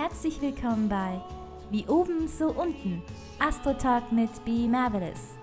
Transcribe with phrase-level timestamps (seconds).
[0.00, 1.20] Herzlich willkommen bei
[1.70, 3.02] Wie oben, so unten.
[3.38, 5.34] Astro Talk mit Be Marvelous.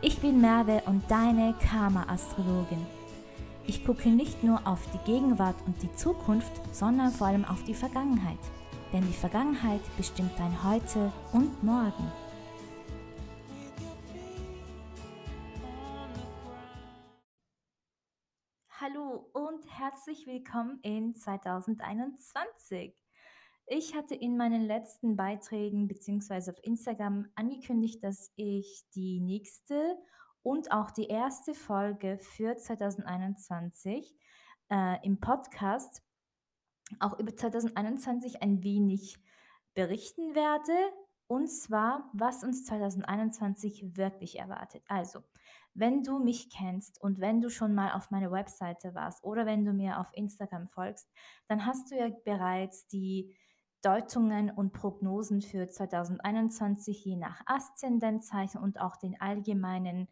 [0.00, 2.86] Ich bin Merve und deine Karma-Astrologin.
[3.66, 7.74] Ich gucke nicht nur auf die Gegenwart und die Zukunft, sondern vor allem auf die
[7.74, 8.38] Vergangenheit.
[8.92, 12.12] Denn die Vergangenheit bestimmt dein Heute und Morgen.
[18.80, 23.05] Hallo und herzlich willkommen in 2021.
[23.68, 26.52] Ich hatte in meinen letzten Beiträgen bzw.
[26.52, 29.98] auf Instagram angekündigt, dass ich die nächste
[30.42, 34.14] und auch die erste Folge für 2021
[34.70, 36.00] äh, im Podcast
[37.00, 39.16] auch über 2021 ein wenig
[39.74, 40.72] berichten werde.
[41.26, 44.84] Und zwar, was uns 2021 wirklich erwartet.
[44.86, 45.24] Also,
[45.74, 49.64] wenn du mich kennst und wenn du schon mal auf meiner Webseite warst oder wenn
[49.64, 51.10] du mir auf Instagram folgst,
[51.48, 53.36] dann hast du ja bereits die
[53.86, 60.08] Deutungen und Prognosen für 2021 je nach Aszendentzeichen und auch den allgemeinen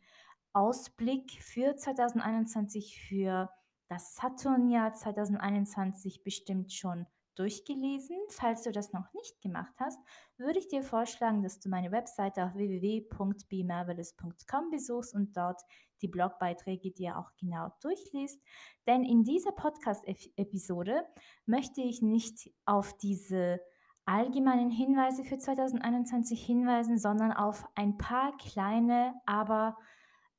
[0.53, 3.50] Ausblick für 2021 für
[3.89, 8.16] das Saturnjahr 2021 bestimmt schon durchgelesen.
[8.30, 9.98] Falls du das noch nicht gemacht hast,
[10.36, 15.62] würde ich dir vorschlagen, dass du meine Webseite auf www.bemarvelous.com besuchst und dort
[16.02, 18.42] die Blogbeiträge dir auch genau durchliest.
[18.86, 21.06] Denn in dieser Podcast-Episode
[21.46, 23.60] möchte ich nicht auf diese
[24.06, 29.78] allgemeinen Hinweise für 2021 hinweisen, sondern auf ein paar kleine, aber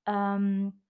[0.06, 0.84] ähm,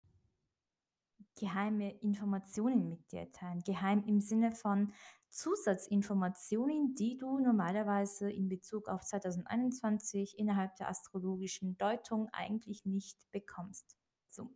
[1.39, 3.63] geheime Informationen mit dir teilen.
[3.65, 4.93] Geheim im Sinne von
[5.33, 13.97] Zusatzinformationen, die du normalerweise in Bezug auf 2021 innerhalb der astrologischen Deutung eigentlich nicht bekommst.
[14.29, 14.51] So.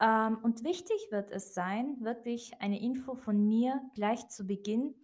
[0.00, 4.94] Ähm, und wichtig wird es sein, wirklich eine Info von mir gleich zu Beginn,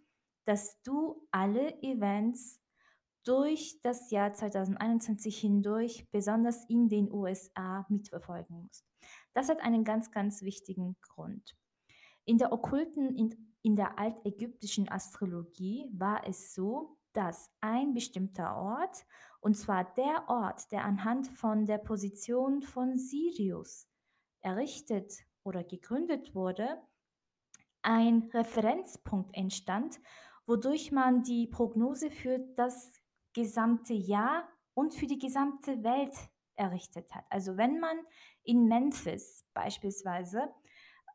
[0.45, 2.61] dass du alle Events
[3.25, 8.87] durch das Jahr 2021 hindurch, besonders in den USA, mitverfolgen musst.
[9.35, 11.57] Das hat einen ganz, ganz wichtigen Grund.
[12.25, 13.15] In der okkulten,
[13.63, 19.05] in, der altägyptischen Astrologie war es so, dass ein bestimmter Ort,
[19.41, 23.89] und zwar der Ort, der anhand von der Position von Sirius
[24.41, 26.81] errichtet oder gegründet wurde,
[27.83, 30.01] ein Referenzpunkt entstand,
[30.47, 32.93] wodurch man die Prognose für das
[33.33, 36.15] gesamte Jahr und für die gesamte Welt
[36.57, 37.25] errichtet hat.
[37.31, 37.97] Also wenn man
[38.43, 40.49] in Memphis beispielsweise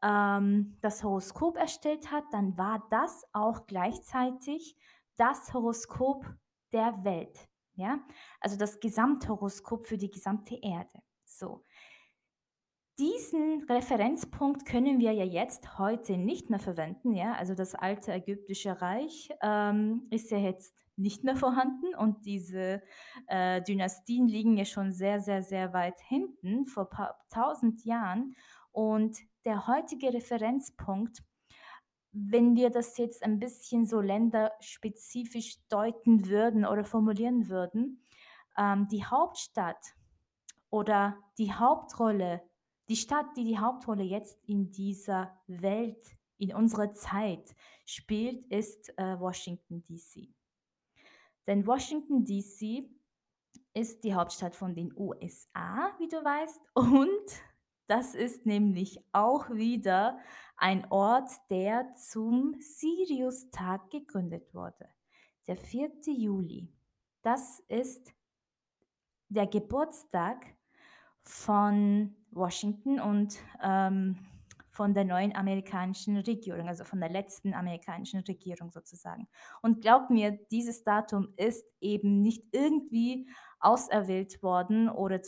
[0.04, 4.76] ähm, das Horoskop erstellt hat, dann war das auch gleichzeitig
[5.16, 6.26] das Horoskop
[6.72, 7.50] der Welt.
[7.76, 8.00] Ja,
[8.40, 11.02] also das Gesamthoroskop für die gesamte Erde.
[11.26, 11.64] So.
[13.00, 17.14] Diesen Referenzpunkt können wir ja jetzt heute nicht mehr verwenden.
[17.14, 22.84] Ja, also das alte ägyptische Reich ähm, ist ja jetzt nicht mehr vorhanden und diese
[23.26, 28.36] äh, Dynastien liegen ja schon sehr, sehr, sehr weit hinten, vor paar tausend Jahren.
[28.72, 31.24] Und der heutige Referenzpunkt,
[32.12, 38.04] wenn wir das jetzt ein bisschen so länderspezifisch deuten würden oder formulieren würden,
[38.58, 39.96] ähm, die Hauptstadt
[40.70, 42.42] oder die Hauptrolle,
[42.88, 46.04] die Stadt, die die Hauptrolle jetzt in dieser Welt,
[46.38, 47.56] in unserer Zeit
[47.86, 50.30] spielt, ist äh, Washington, DC.
[51.48, 52.90] Denn Washington, DC
[53.74, 57.53] ist die Hauptstadt von den USA, wie du weißt, und
[57.88, 60.20] das ist nämlich auch wieder
[60.58, 64.88] ein Ort, der zum Sirius-Tag gegründet wurde.
[65.48, 65.92] Der 4.
[66.06, 66.72] Juli.
[67.22, 68.14] Das ist
[69.30, 70.46] der Geburtstag
[71.22, 74.18] von Washington und ähm,
[74.70, 79.28] von der neuen amerikanischen Regierung, also von der letzten amerikanischen Regierung sozusagen.
[79.62, 83.30] Und glaub mir, dieses Datum ist eben nicht irgendwie
[83.60, 85.22] auserwählt worden oder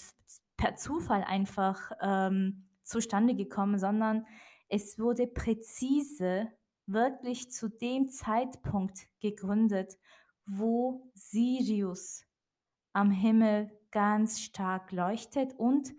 [0.57, 4.25] per Zufall einfach ähm, zustande gekommen, sondern
[4.67, 6.47] es wurde präzise
[6.87, 9.97] wirklich zu dem Zeitpunkt gegründet,
[10.45, 12.23] wo Sirius
[12.93, 15.93] am Himmel ganz stark leuchtet und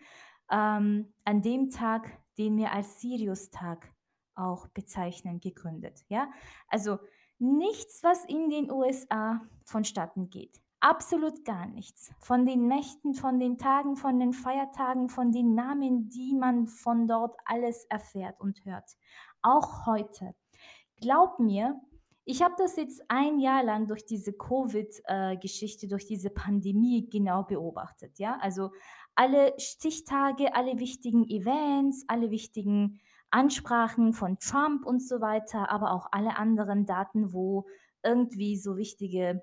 [0.50, 3.92] ähm, an dem Tag, den wir als Sirius-Tag
[4.34, 6.04] auch bezeichnen, gegründet.
[6.08, 6.30] Ja?
[6.68, 6.98] Also
[7.38, 10.62] nichts, was in den USA vonstatten geht.
[10.86, 12.12] Absolut gar nichts.
[12.20, 17.08] Von den Nächten, von den Tagen, von den Feiertagen, von den Namen, die man von
[17.08, 18.92] dort alles erfährt und hört.
[19.42, 20.36] Auch heute.
[21.00, 21.80] Glaub mir,
[22.24, 28.20] ich habe das jetzt ein Jahr lang durch diese Covid-Geschichte, durch diese Pandemie genau beobachtet.
[28.20, 28.70] Ja, also
[29.16, 33.00] alle Stichtage, alle wichtigen Events, alle wichtigen
[33.32, 37.66] Ansprachen von Trump und so weiter, aber auch alle anderen Daten, wo
[38.04, 39.42] irgendwie so wichtige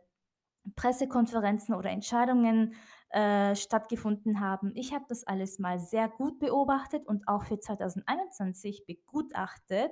[0.76, 2.76] Pressekonferenzen oder Entscheidungen
[3.10, 4.72] äh, stattgefunden haben.
[4.76, 9.92] Ich habe das alles mal sehr gut beobachtet und auch für 2021 begutachtet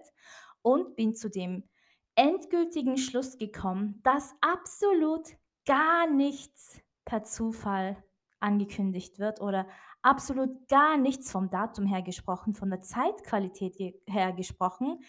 [0.61, 1.63] und bin zu dem
[2.15, 5.27] endgültigen Schluss gekommen, dass absolut
[5.65, 8.03] gar nichts per Zufall
[8.39, 9.67] angekündigt wird oder
[10.01, 13.77] absolut gar nichts vom Datum her gesprochen, von der Zeitqualität
[14.07, 15.03] her gesprochen,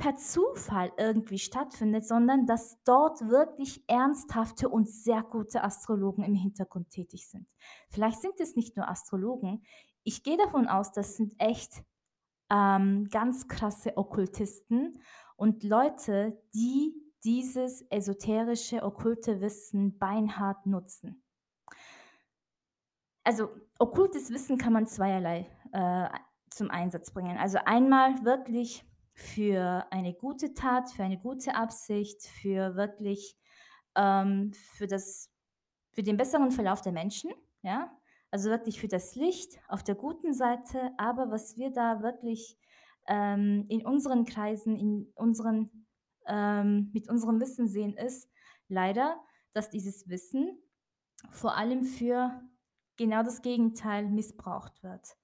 [0.00, 6.88] per Zufall irgendwie stattfindet, sondern dass dort wirklich ernsthafte und sehr gute Astrologen im Hintergrund
[6.88, 7.46] tätig sind.
[7.90, 9.62] Vielleicht sind es nicht nur Astrologen.
[10.02, 11.84] Ich gehe davon aus, das sind echt
[12.50, 15.02] ähm, ganz krasse Okkultisten
[15.36, 21.22] und Leute, die dieses esoterische, okkulte Wissen beinhart nutzen.
[23.22, 26.08] Also okkultes Wissen kann man zweierlei äh,
[26.48, 27.36] zum Einsatz bringen.
[27.36, 28.89] Also einmal wirklich
[29.20, 33.36] für eine gute Tat, für eine gute Absicht, für wirklich
[33.94, 35.30] ähm, für, das,
[35.92, 37.30] für den besseren Verlauf der Menschen,
[37.62, 37.96] ja,
[38.30, 42.56] also wirklich für das Licht auf der guten Seite, aber was wir da wirklich
[43.08, 45.86] ähm, in unseren Kreisen, in unseren,
[46.26, 48.30] ähm, mit unserem Wissen sehen, ist
[48.68, 49.20] leider,
[49.52, 50.58] dass dieses Wissen
[51.30, 52.40] vor allem für
[52.96, 55.16] genau das Gegenteil missbraucht wird.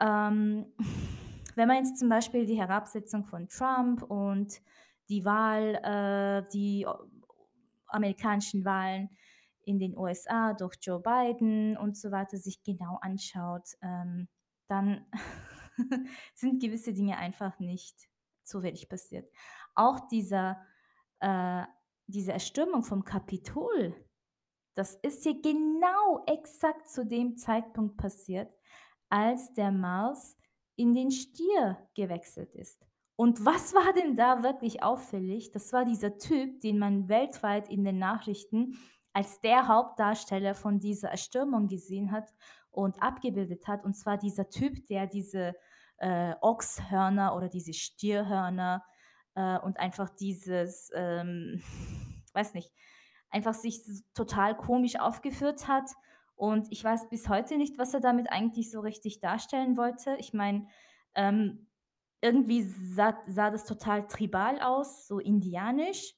[0.00, 0.72] Ähm,
[1.60, 4.62] wenn man jetzt zum Beispiel die Herabsetzung von Trump und
[5.10, 6.86] die Wahl, äh, die
[7.86, 9.10] amerikanischen Wahlen
[9.66, 14.26] in den USA durch Joe Biden und so weiter sich genau anschaut, ähm,
[14.68, 15.04] dann
[16.34, 18.08] sind gewisse Dinge einfach nicht
[18.42, 19.30] zufällig passiert.
[19.74, 20.64] Auch dieser,
[21.18, 21.64] äh,
[22.06, 23.94] diese Erstürmung vom Kapitol,
[24.74, 28.50] das ist hier genau exakt zu dem Zeitpunkt passiert,
[29.10, 30.39] als der Mars
[30.80, 32.86] in den Stier gewechselt ist.
[33.14, 35.52] Und was war denn da wirklich auffällig?
[35.52, 38.78] Das war dieser Typ, den man weltweit in den Nachrichten
[39.12, 42.32] als der Hauptdarsteller von dieser Erstürmung gesehen hat
[42.70, 43.84] und abgebildet hat.
[43.84, 45.54] Und zwar dieser Typ, der diese
[45.98, 48.82] äh, Ochshörner oder diese Stierhörner
[49.34, 51.62] äh, und einfach dieses, ähm,
[52.32, 52.72] weiß nicht,
[53.28, 53.82] einfach sich
[54.14, 55.90] total komisch aufgeführt hat
[56.40, 60.16] und ich weiß bis heute nicht, was er damit eigentlich so richtig darstellen wollte.
[60.18, 60.66] Ich meine,
[61.14, 61.66] ähm,
[62.22, 66.14] irgendwie sah, sah das total tribal aus, so indianisch.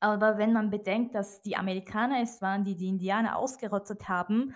[0.00, 4.54] Aber wenn man bedenkt, dass die Amerikaner es waren, die die Indianer ausgerottet haben,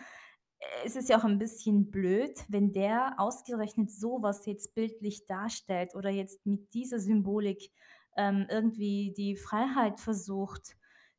[0.61, 5.95] äh, ist es ja auch ein bisschen blöd, wenn der ausgerechnet sowas jetzt bildlich darstellt
[5.95, 7.71] oder jetzt mit dieser Symbolik
[8.17, 10.75] ähm, irgendwie die Freiheit versucht,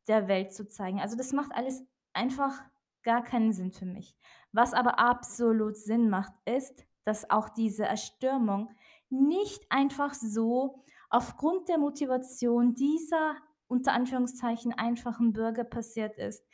[0.08, 1.00] der Welt zu zeigen.
[1.00, 2.60] Also das macht alles einfach
[3.03, 4.15] gar keinen Sinn für mich.
[4.51, 8.69] Was aber absolut Sinn macht, ist, dass auch diese Erstürmung
[9.09, 13.36] nicht einfach so aufgrund der Motivation dieser
[13.68, 16.45] unter Anführungszeichen einfachen Bürger passiert ist,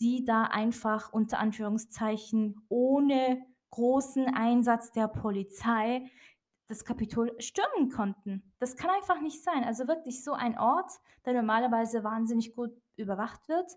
[0.00, 6.10] die da einfach unter Anführungszeichen ohne großen Einsatz der Polizei
[6.66, 8.52] das Kapitol stürmen konnten.
[8.58, 9.64] Das kann einfach nicht sein.
[9.64, 10.90] Also wirklich so ein Ort,
[11.26, 13.70] der normalerweise wahnsinnig gut überwacht wird,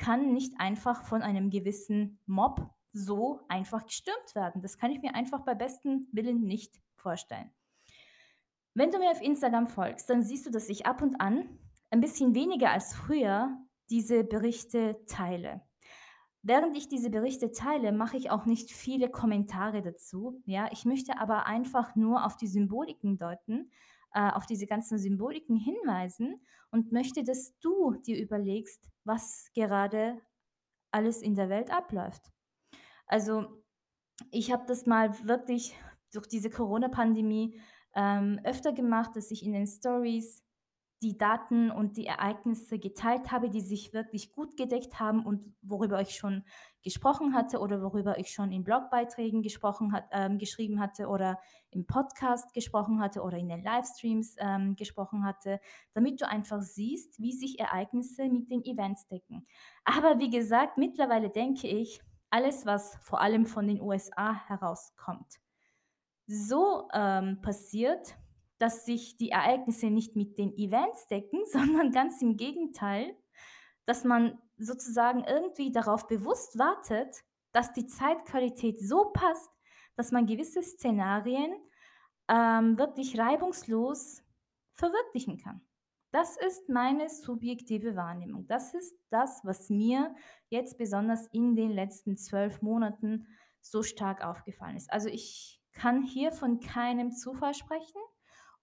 [0.00, 4.62] kann nicht einfach von einem gewissen Mob so einfach gestürmt werden.
[4.62, 7.50] Das kann ich mir einfach bei bestem Willen nicht vorstellen.
[8.72, 11.58] Wenn du mir auf Instagram folgst, dann siehst du, dass ich ab und an
[11.90, 13.58] ein bisschen weniger als früher
[13.90, 15.60] diese Berichte teile.
[16.42, 20.40] Während ich diese Berichte teile, mache ich auch nicht viele Kommentare dazu.
[20.46, 23.70] Ja, ich möchte aber einfach nur auf die Symboliken deuten,
[24.14, 30.22] äh, auf diese ganzen Symboliken hinweisen und möchte, dass du dir überlegst, was gerade
[30.92, 32.30] alles in der Welt abläuft.
[33.06, 33.64] Also
[34.30, 35.74] ich habe das mal wirklich
[36.12, 37.60] durch diese Corona-Pandemie
[37.96, 40.44] ähm, öfter gemacht, dass ich in den Stories
[41.02, 46.00] die Daten und die Ereignisse geteilt habe, die sich wirklich gut gedeckt haben und worüber
[46.00, 46.44] ich schon
[46.82, 51.40] gesprochen hatte oder worüber ich schon in Blogbeiträgen gesprochen hat, ähm, geschrieben hatte oder
[51.70, 55.60] im Podcast gesprochen hatte oder in den Livestreams ähm, gesprochen hatte,
[55.94, 59.46] damit du einfach siehst, wie sich Ereignisse mit den Events decken.
[59.84, 65.40] Aber wie gesagt, mittlerweile denke ich, alles, was vor allem von den USA herauskommt,
[66.26, 68.16] so ähm, passiert,
[68.60, 73.16] dass sich die Ereignisse nicht mit den Events decken, sondern ganz im Gegenteil,
[73.86, 79.50] dass man sozusagen irgendwie darauf bewusst wartet, dass die Zeitqualität so passt,
[79.96, 81.52] dass man gewisse Szenarien
[82.28, 84.22] ähm, wirklich reibungslos
[84.74, 85.62] verwirklichen kann.
[86.12, 88.46] Das ist meine subjektive Wahrnehmung.
[88.46, 90.14] Das ist das, was mir
[90.48, 93.26] jetzt besonders in den letzten zwölf Monaten
[93.60, 94.92] so stark aufgefallen ist.
[94.92, 98.00] Also ich kann hier von keinem Zufall sprechen.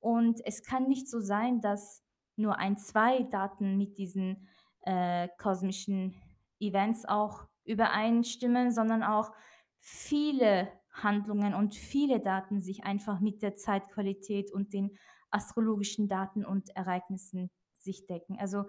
[0.07, 2.01] Und es kann nicht so sein, dass
[2.37, 4.47] nur ein, zwei Daten mit diesen
[4.83, 6.15] äh, kosmischen
[6.61, 9.33] Events auch übereinstimmen, sondern auch
[9.81, 14.97] viele Handlungen und viele Daten sich einfach mit der Zeitqualität und den
[15.29, 18.39] astrologischen Daten und Ereignissen sich decken.
[18.39, 18.63] Also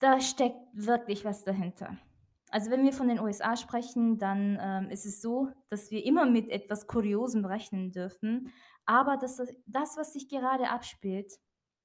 [0.00, 1.96] da steckt wirklich was dahinter.
[2.50, 6.26] Also wenn wir von den USA sprechen, dann ähm, ist es so, dass wir immer
[6.26, 8.52] mit etwas Kuriosem rechnen dürfen.
[8.86, 11.32] Aber das, das, was sich gerade abspielt,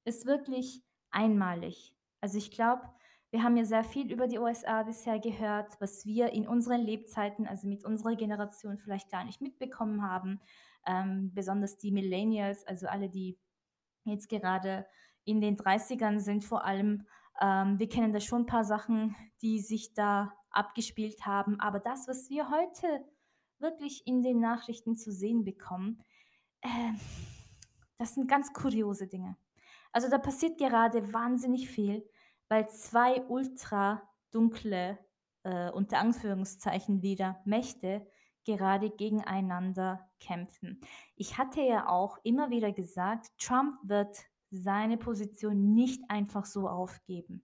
[0.05, 1.93] ist wirklich einmalig.
[2.21, 2.83] Also ich glaube,
[3.31, 7.47] wir haben ja sehr viel über die USA bisher gehört, was wir in unseren Lebzeiten,
[7.47, 10.39] also mit unserer Generation vielleicht gar nicht mitbekommen haben.
[10.85, 13.39] Ähm, besonders die Millennials, also alle, die
[14.05, 14.85] jetzt gerade
[15.25, 17.07] in den 30ern sind vor allem.
[17.41, 21.59] Ähm, wir kennen da schon ein paar Sachen, die sich da abgespielt haben.
[21.59, 23.05] Aber das, was wir heute
[23.59, 26.01] wirklich in den Nachrichten zu sehen bekommen,
[26.61, 26.93] äh,
[27.97, 29.37] das sind ganz kuriose Dinge.
[29.91, 32.07] Also da passiert gerade wahnsinnig viel,
[32.49, 34.97] weil zwei ultra dunkle,
[35.43, 38.07] äh, unter Anführungszeichen wieder, Mächte
[38.45, 40.81] gerade gegeneinander kämpfen.
[41.15, 47.43] Ich hatte ja auch immer wieder gesagt, Trump wird seine Position nicht einfach so aufgeben.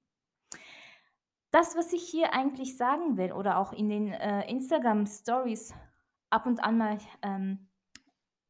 [1.52, 5.74] Das, was ich hier eigentlich sagen will oder auch in den äh, Instagram Stories
[6.30, 7.70] ab und an mal ähm,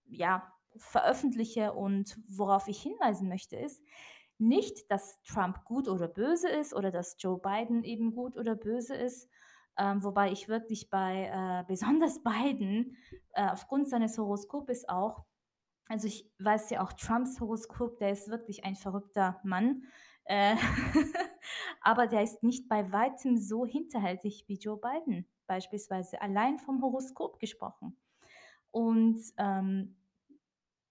[0.05, 3.81] ja, veröffentliche und worauf ich hinweisen möchte, ist
[4.37, 8.95] nicht, dass Trump gut oder böse ist oder dass Joe Biden eben gut oder böse
[8.95, 9.29] ist,
[9.77, 12.97] ähm, wobei ich wirklich bei äh, besonders Biden
[13.33, 15.25] äh, aufgrund seines Horoskopes auch,
[15.89, 19.83] also ich weiß ja auch Trumps Horoskop, der ist wirklich ein verrückter Mann.
[20.25, 20.55] Äh,
[21.81, 27.39] aber der ist nicht bei weitem so hinterhältig wie Joe Biden beispielsweise, allein vom Horoskop
[27.39, 27.97] gesprochen.
[28.69, 29.97] Und ähm,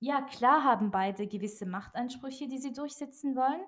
[0.00, 3.62] ja, klar haben beide gewisse Machtansprüche, die sie durchsetzen wollen.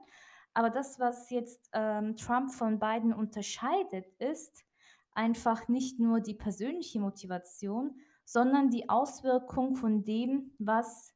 [0.53, 4.65] Aber das, was jetzt ähm, Trump von Biden unterscheidet, ist
[5.13, 11.15] einfach nicht nur die persönliche Motivation, sondern die Auswirkung von dem, was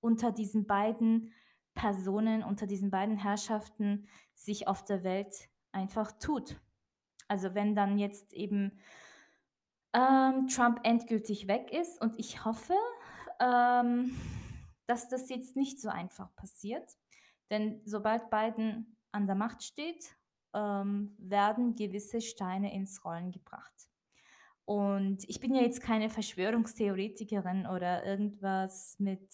[0.00, 1.32] unter diesen beiden
[1.74, 6.60] Personen, unter diesen beiden Herrschaften sich auf der Welt einfach tut.
[7.28, 8.78] Also wenn dann jetzt eben
[9.92, 12.74] ähm, Trump endgültig weg ist und ich hoffe,
[13.40, 14.16] ähm,
[14.86, 16.96] dass das jetzt nicht so einfach passiert,
[17.50, 20.16] denn sobald Biden an der Macht steht,
[20.54, 23.88] ähm, werden gewisse Steine ins Rollen gebracht.
[24.64, 29.26] Und ich bin ja jetzt keine Verschwörungstheoretikerin oder irgendwas mit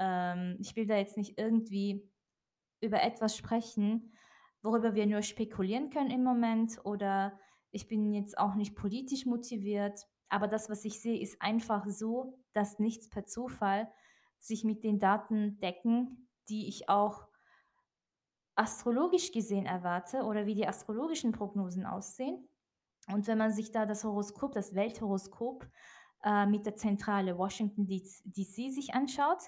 [0.00, 2.08] ähm, ich will da jetzt nicht irgendwie
[2.80, 4.12] über etwas sprechen,
[4.62, 7.38] worüber wir nur spekulieren können im Moment oder
[7.70, 12.38] ich bin jetzt auch nicht politisch motiviert, aber das, was ich sehe, ist einfach so,
[12.52, 13.90] dass nichts per Zufall
[14.38, 17.28] sich mit den Daten decken, die ich auch
[18.54, 22.48] astrologisch gesehen erwarte oder wie die astrologischen Prognosen aussehen.
[23.12, 25.68] Und wenn man sich da das Horoskop, das Welthoroskop
[26.24, 29.42] äh, mit der Zentrale Washington DC sich anschaut,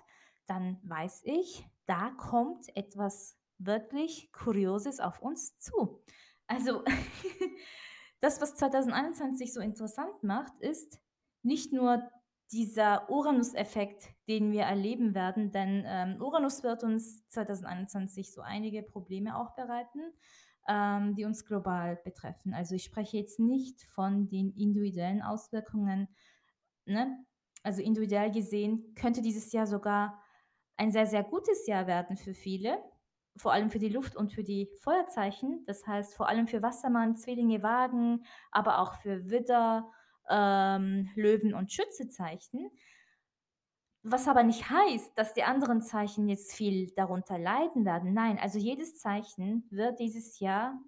[0.48, 6.02] dann weiß ich, da kommt etwas wirklich Kurioses auf uns zu.
[6.46, 6.82] Also
[8.20, 11.00] das, was 2021 so interessant macht, ist
[11.42, 12.02] nicht nur
[12.50, 19.36] dieser Uranus-Effekt, den wir erleben werden, denn ähm, Uranus wird uns 2021 so einige Probleme
[19.36, 20.00] auch bereiten,
[20.66, 22.54] ähm, die uns global betreffen.
[22.54, 26.08] Also ich spreche jetzt nicht von den individuellen Auswirkungen.
[26.86, 27.22] Ne?
[27.62, 30.22] Also individuell gesehen könnte dieses Jahr sogar
[30.78, 32.82] ein sehr, sehr gutes Jahr werden für viele,
[33.36, 35.64] vor allem für die Luft- und für die Feuerzeichen.
[35.66, 39.90] Das heißt vor allem für Wassermann, Zwillinge, Wagen, aber auch für Widder,
[40.30, 42.70] ähm, Löwen und Schützezeichen.
[44.02, 48.14] Was aber nicht heißt, dass die anderen Zeichen jetzt viel darunter leiden werden.
[48.14, 50.78] Nein, also jedes Zeichen wird dieses Jahr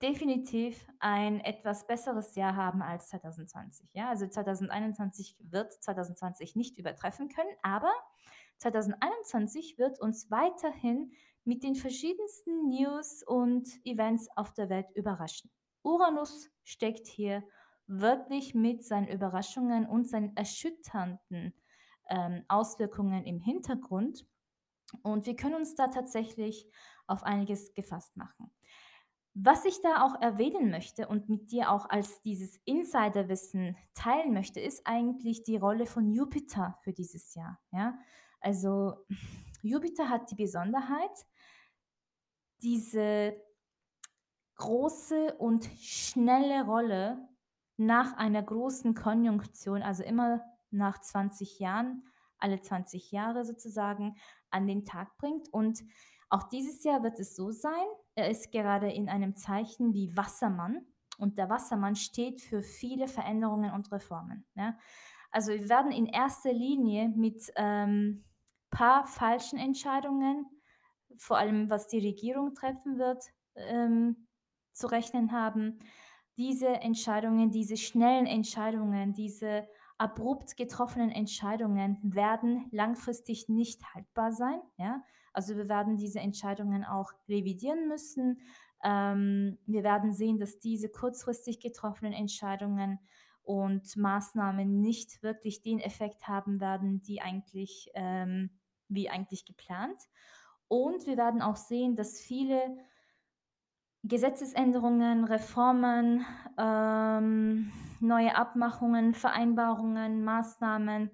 [0.00, 3.92] definitiv ein etwas besseres Jahr haben als 2020.
[3.92, 7.92] Ja, also 2021 wird 2020 nicht übertreffen können, aber
[8.58, 11.12] 2021 wird uns weiterhin
[11.44, 15.50] mit den verschiedensten News und Events auf der Welt überraschen.
[15.82, 17.42] Uranus steckt hier
[17.86, 21.54] wirklich mit seinen Überraschungen und seinen erschütternden
[22.10, 24.26] ähm, Auswirkungen im Hintergrund.
[25.02, 26.70] Und wir können uns da tatsächlich
[27.06, 28.50] auf einiges gefasst machen.
[29.34, 34.60] Was ich da auch erwähnen möchte und mit dir auch als dieses Insiderwissen teilen möchte,
[34.60, 37.58] ist eigentlich die Rolle von Jupiter für dieses Jahr.
[37.70, 37.96] Ja?
[38.40, 39.04] Also
[39.62, 41.26] Jupiter hat die Besonderheit,
[42.62, 43.36] diese
[44.56, 47.28] große und schnelle Rolle
[47.76, 52.04] nach einer großen Konjunktion, also immer nach 20 Jahren,
[52.38, 54.16] alle 20 Jahre sozusagen,
[54.50, 55.82] an den Tag bringt und
[56.30, 57.86] Auch dieses Jahr wird es so sein.
[58.14, 63.72] Er ist gerade in einem Zeichen wie Wassermann und der Wassermann steht für viele Veränderungen
[63.72, 64.44] und Reformen.
[64.54, 64.76] Ja?
[65.30, 68.24] Also wir werden in erster Linie mit ähm,
[68.70, 70.46] paar falschen Entscheidungen,
[71.16, 74.28] vor allem was die Regierung treffen wird, ähm,
[74.72, 75.78] zu rechnen haben.
[76.36, 79.66] Diese Entscheidungen, diese schnellen Entscheidungen, diese
[79.98, 84.60] abrupt getroffenen Entscheidungen werden langfristig nicht haltbar sein.
[84.76, 85.02] Ja?
[85.32, 88.40] Also wir werden diese Entscheidungen auch revidieren müssen.
[88.84, 93.00] Ähm, wir werden sehen, dass diese kurzfristig getroffenen Entscheidungen
[93.48, 98.50] und Maßnahmen nicht wirklich den Effekt haben werden, die eigentlich, ähm,
[98.88, 100.02] wie eigentlich geplant.
[100.68, 102.60] Und wir werden auch sehen, dass viele
[104.02, 106.26] Gesetzesänderungen, Reformen,
[106.58, 111.10] ähm, neue Abmachungen, Vereinbarungen, Maßnahmen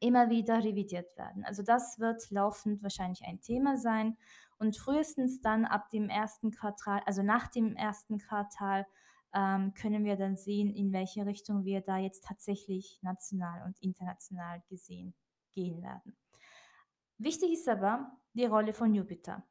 [0.00, 1.44] immer wieder revidiert werden.
[1.44, 4.16] Also das wird laufend wahrscheinlich ein Thema sein
[4.58, 8.88] und frühestens dann ab dem ersten Quartal, also nach dem ersten Quartal,
[9.34, 14.62] ähm, können wir dann sehen, in welche Richtung wir da jetzt tatsächlich national und international
[14.68, 15.14] gesehen
[15.52, 16.16] gehen werden.
[17.18, 19.46] Wichtig ist aber die Rolle von Jupiter.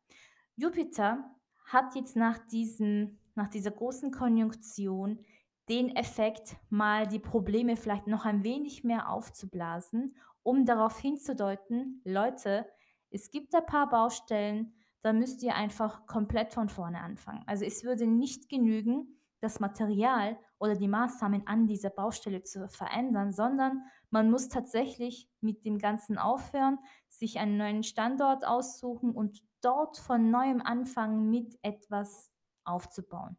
[0.55, 5.23] Jupiter hat jetzt nach, diesem, nach dieser großen Konjunktion
[5.69, 12.65] den Effekt, mal die Probleme vielleicht noch ein wenig mehr aufzublasen, um darauf hinzudeuten, Leute,
[13.11, 17.43] es gibt ein paar Baustellen, da müsst ihr einfach komplett von vorne anfangen.
[17.45, 23.31] Also es würde nicht genügen, das Material oder die Maßnahmen an dieser Baustelle zu verändern,
[23.31, 29.97] sondern man muss tatsächlich mit dem Ganzen aufhören, sich einen neuen Standort aussuchen und dort
[29.97, 32.31] von neuem anfangen, mit etwas
[32.63, 33.37] aufzubauen.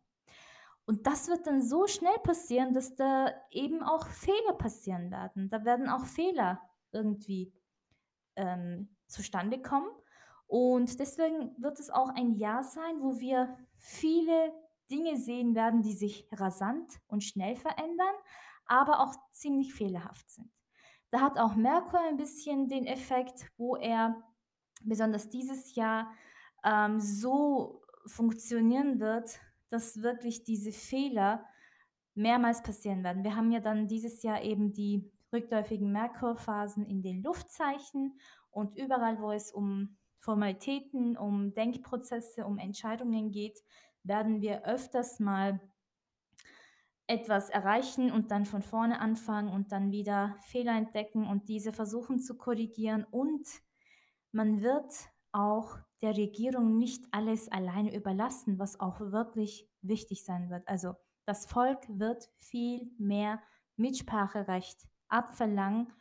[0.86, 5.48] Und das wird dann so schnell passieren, dass da eben auch Fehler passieren werden.
[5.48, 7.52] Da werden auch Fehler irgendwie
[8.34, 9.88] ähm, zustande kommen.
[10.46, 14.52] Und deswegen wird es auch ein Jahr sein, wo wir viele
[14.90, 18.14] Dinge sehen werden, die sich rasant und schnell verändern,
[18.66, 20.50] aber auch ziemlich fehlerhaft sind.
[21.10, 24.22] Da hat auch Merkur ein bisschen den Effekt, wo er
[24.82, 26.12] besonders dieses Jahr
[26.64, 31.44] ähm, so funktionieren wird, dass wirklich diese Fehler
[32.14, 33.24] mehrmals passieren werden.
[33.24, 38.18] Wir haben ja dann dieses Jahr eben die rückläufigen Merkurphasen in den Luftzeichen
[38.50, 43.62] und überall, wo es um Formalitäten, um Denkprozesse, um Entscheidungen geht,
[44.02, 45.60] werden wir öfters mal
[47.06, 52.20] etwas erreichen und dann von vorne anfangen und dann wieder Fehler entdecken und diese versuchen
[52.20, 53.04] zu korrigieren.
[53.10, 53.48] Und
[54.30, 54.92] man wird
[55.32, 60.66] auch der Regierung nicht alles alleine überlassen, was auch wirklich wichtig sein wird.
[60.68, 60.94] Also
[61.26, 63.42] das Volk wird viel mehr
[63.76, 65.92] Mitspracherecht abverlangen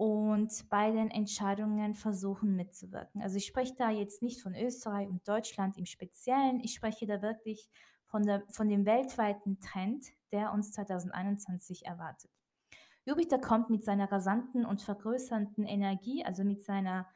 [0.00, 3.20] und bei den Entscheidungen versuchen mitzuwirken.
[3.20, 7.20] Also ich spreche da jetzt nicht von Österreich und Deutschland im Speziellen, ich spreche da
[7.20, 7.68] wirklich
[8.06, 12.30] von, der, von dem weltweiten Trend, der uns 2021 erwartet.
[13.04, 17.06] Jupiter kommt mit seiner rasanten und vergrößernden Energie, also mit seiner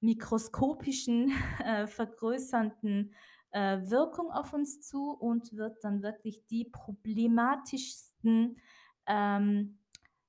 [0.00, 1.32] mikroskopischen,
[1.64, 3.14] äh, vergrößernden
[3.52, 8.58] äh, Wirkung auf uns zu und wird dann wirklich die problematischsten
[9.06, 9.78] ähm,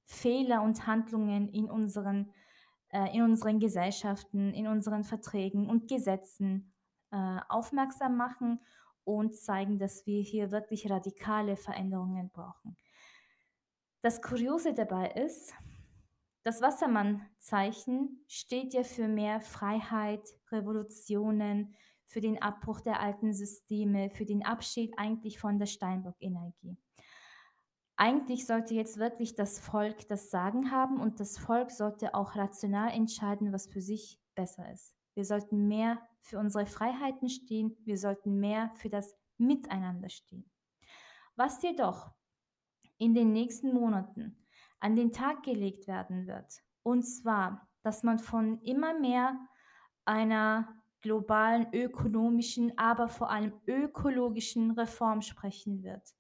[0.06, 2.32] Fehler und Handlungen in unseren,
[2.90, 6.74] äh, in unseren Gesellschaften, in unseren Verträgen und Gesetzen
[7.12, 8.60] äh, aufmerksam machen
[9.04, 12.78] und zeigen, dass wir hier wirklich radikale Veränderungen brauchen.
[14.02, 15.54] Das Kuriose dabei ist,
[16.44, 21.74] das Wassermann-Zeichen steht ja für mehr Freiheit, Revolutionen,
[22.06, 26.78] für den Abbruch der alten Systeme, für den Abschied eigentlich von der Steinbock-Energie.
[27.98, 32.92] Eigentlich sollte jetzt wirklich das Volk das Sagen haben und das Volk sollte auch rational
[32.92, 34.94] entscheiden, was für sich besser ist.
[35.14, 40.50] Wir sollten mehr für unsere Freiheiten stehen, wir sollten mehr für das Miteinander stehen.
[41.38, 42.12] Was jedoch
[42.98, 44.46] in den nächsten Monaten
[44.80, 49.40] an den Tag gelegt werden wird, und zwar, dass man von immer mehr
[50.04, 56.16] einer globalen ökonomischen, aber vor allem ökologischen Reform sprechen wird.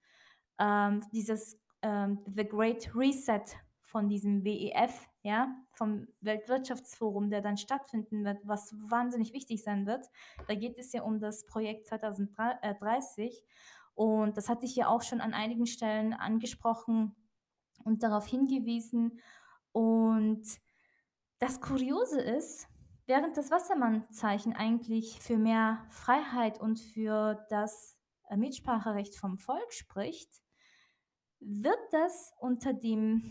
[0.60, 3.44] Ähm, dieses ähm, The Great Reset
[3.82, 10.08] von diesem WEF, ja, vom Weltwirtschaftsforum, der dann stattfinden wird, was wahnsinnig wichtig sein wird.
[10.48, 13.46] Da geht es ja um das Projekt 2030
[13.94, 17.16] und das hatte ich ja auch schon an einigen Stellen angesprochen
[17.84, 19.22] und darauf hingewiesen.
[19.72, 20.44] Und
[21.38, 22.68] das Kuriose ist,
[23.06, 27.98] während das Wassermann-Zeichen eigentlich für mehr Freiheit und für das
[28.36, 30.42] Mitspracherecht vom Volk spricht,
[31.46, 33.22] wird das unter dem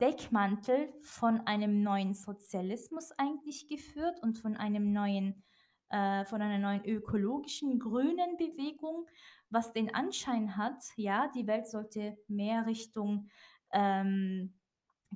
[0.00, 5.42] Deckmantel von einem neuen Sozialismus eigentlich geführt und von einem neuen
[5.90, 9.06] äh, von einer neuen ökologischen grünen Bewegung,
[9.48, 13.28] was den Anschein hat, ja, die Welt sollte mehr Richtung
[13.72, 14.54] ähm,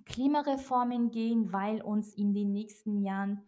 [0.06, 3.46] Klimareformen gehen, weil uns in den nächsten Jahren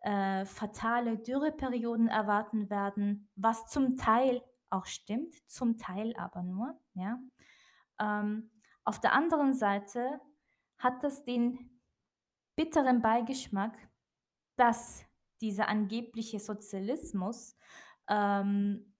[0.00, 6.76] äh, fatale Dürreperioden erwarten werden, was zum Teil auch stimmt, zum Teil aber nur.
[6.94, 7.20] Ja.
[8.00, 8.50] Ähm,
[8.84, 10.20] auf der anderen Seite
[10.78, 11.80] hat das den
[12.56, 13.76] bitteren Beigeschmack,
[14.56, 15.04] dass
[15.40, 17.56] dieser angebliche Sozialismus
[18.08, 18.94] ähm,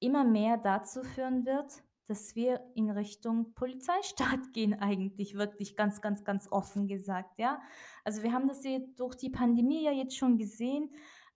[0.00, 6.24] immer mehr dazu führen wird, dass wir in Richtung Polizeistaat gehen, eigentlich wirklich ganz, ganz,
[6.24, 7.62] ganz offen gesagt, ja.
[8.04, 10.90] Also wir haben das hier durch die Pandemie ja jetzt schon gesehen.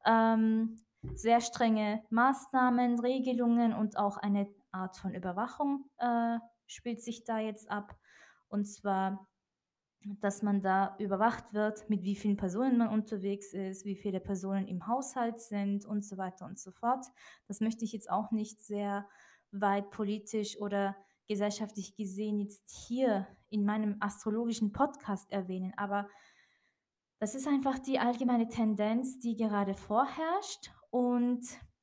[0.05, 0.77] Ähm,
[1.14, 6.38] sehr strenge Maßnahmen, Regelungen und auch eine Art von Überwachung äh,
[6.75, 7.97] spielt sich da jetzt ab.
[8.49, 9.29] Und zwar
[10.21, 14.67] dass man da überwacht wird, mit wie vielen Personen man unterwegs ist, wie viele Personen
[14.67, 17.07] im Haushalt sind und so weiter und so fort.
[17.49, 19.09] Das möchte ich jetzt auch nicht sehr
[19.51, 26.09] weit politisch oder gesellschaftlich gesehen jetzt hier in meinem astrologischen Podcast erwähnen, aber
[27.19, 31.41] das ist einfach die allgemeine Tendenz, die gerade vorherrscht und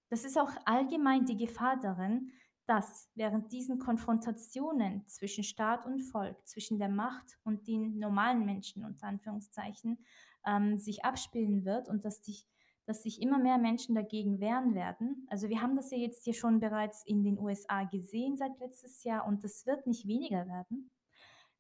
[0.10, 2.32] das ist auch allgemein die Gefahr darin,
[2.72, 8.86] dass während diesen Konfrontationen zwischen Staat und Volk, zwischen der Macht und den normalen Menschen
[8.86, 9.98] unter Anführungszeichen,
[10.46, 12.38] ähm, sich abspielen wird und dass, die,
[12.86, 15.28] dass sich immer mehr Menschen dagegen wehren werden.
[15.30, 19.04] Also wir haben das ja jetzt hier schon bereits in den USA gesehen seit letztes
[19.04, 20.90] Jahr und das wird nicht weniger werden.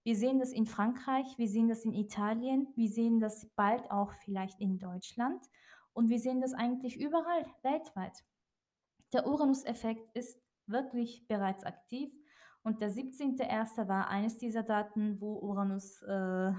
[0.03, 4.13] Wir sehen das in Frankreich, wir sehen das in Italien, wir sehen das bald auch
[4.23, 5.45] vielleicht in Deutschland
[5.91, 8.23] und wir sehen das eigentlich überall weltweit.
[9.11, 10.39] Der Uranus-Effekt ist
[10.71, 12.13] wirklich bereits aktiv.
[12.63, 13.87] Und der 17.01.
[13.87, 16.51] war eines dieser Daten, wo Uranus äh,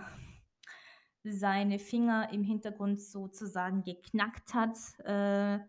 [1.25, 5.61] seine Finger im Hintergrund sozusagen geknackt hat, äh,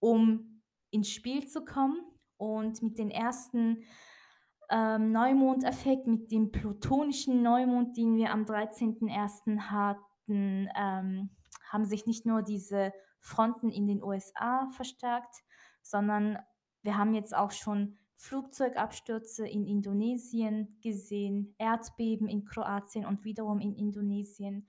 [0.00, 2.00] um ins Spiel zu kommen.
[2.38, 3.84] Und mit den ersten
[4.70, 9.58] ähm, Neumondeffekt, mit dem plutonischen Neumond, den wir am 13.01.
[9.70, 11.30] hatten, ähm,
[11.70, 15.36] haben sich nicht nur diese Fronten in den USA verstärkt,
[15.82, 16.38] sondern
[16.86, 23.74] wir haben jetzt auch schon Flugzeugabstürze in Indonesien gesehen, Erdbeben in Kroatien und wiederum in
[23.74, 24.68] Indonesien.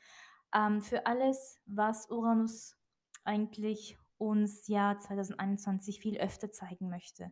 [0.53, 2.75] Ähm, für alles, was Uranus
[3.23, 7.32] eigentlich uns Jahr 2021 viel öfter zeigen möchte.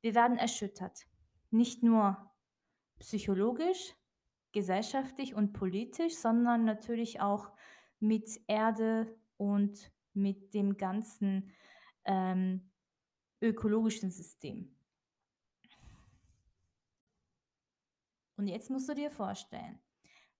[0.00, 1.06] Wir werden erschüttert.
[1.50, 2.32] Nicht nur
[3.00, 3.94] psychologisch,
[4.52, 7.50] gesellschaftlich und politisch, sondern natürlich auch
[8.00, 11.52] mit Erde und mit dem ganzen
[12.04, 12.71] ähm,
[13.42, 14.74] ökologischen System.
[18.36, 19.78] Und jetzt musst du dir vorstellen,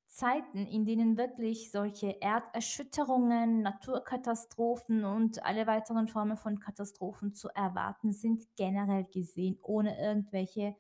[0.07, 8.13] Zeiten, in denen wirklich solche Erderschütterungen, Naturkatastrophen und alle weiteren Formen von Katastrophen zu erwarten
[8.13, 10.77] sind, generell gesehen, ohne irgendwelche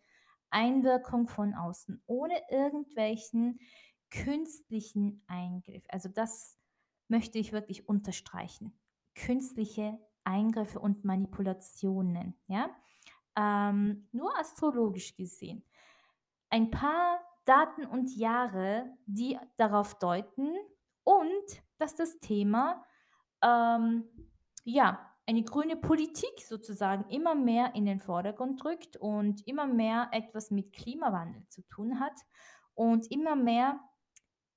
[0.50, 3.58] Einwirkung von außen, ohne irgendwelchen
[4.10, 5.84] künstlichen Eingriff.
[5.88, 6.58] Also das
[7.08, 8.78] möchte ich wirklich unterstreichen.
[9.14, 12.70] Künstliche Eingriffe und Manipulationen, ja,
[13.36, 15.64] ähm, nur astrologisch gesehen.
[16.50, 20.54] Ein paar Daten und Jahre, die darauf deuten
[21.04, 22.84] und dass das Thema,
[23.42, 24.04] ähm,
[24.64, 30.50] ja, eine grüne Politik sozusagen immer mehr in den Vordergrund rückt und immer mehr etwas
[30.50, 32.14] mit Klimawandel zu tun hat
[32.74, 33.80] und immer mehr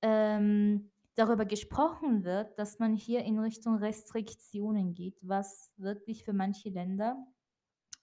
[0.02, 6.68] ähm, darüber gesprochen wird, dass man hier in Richtung Restriktionen geht, was wirklich für manche
[6.68, 7.16] Länder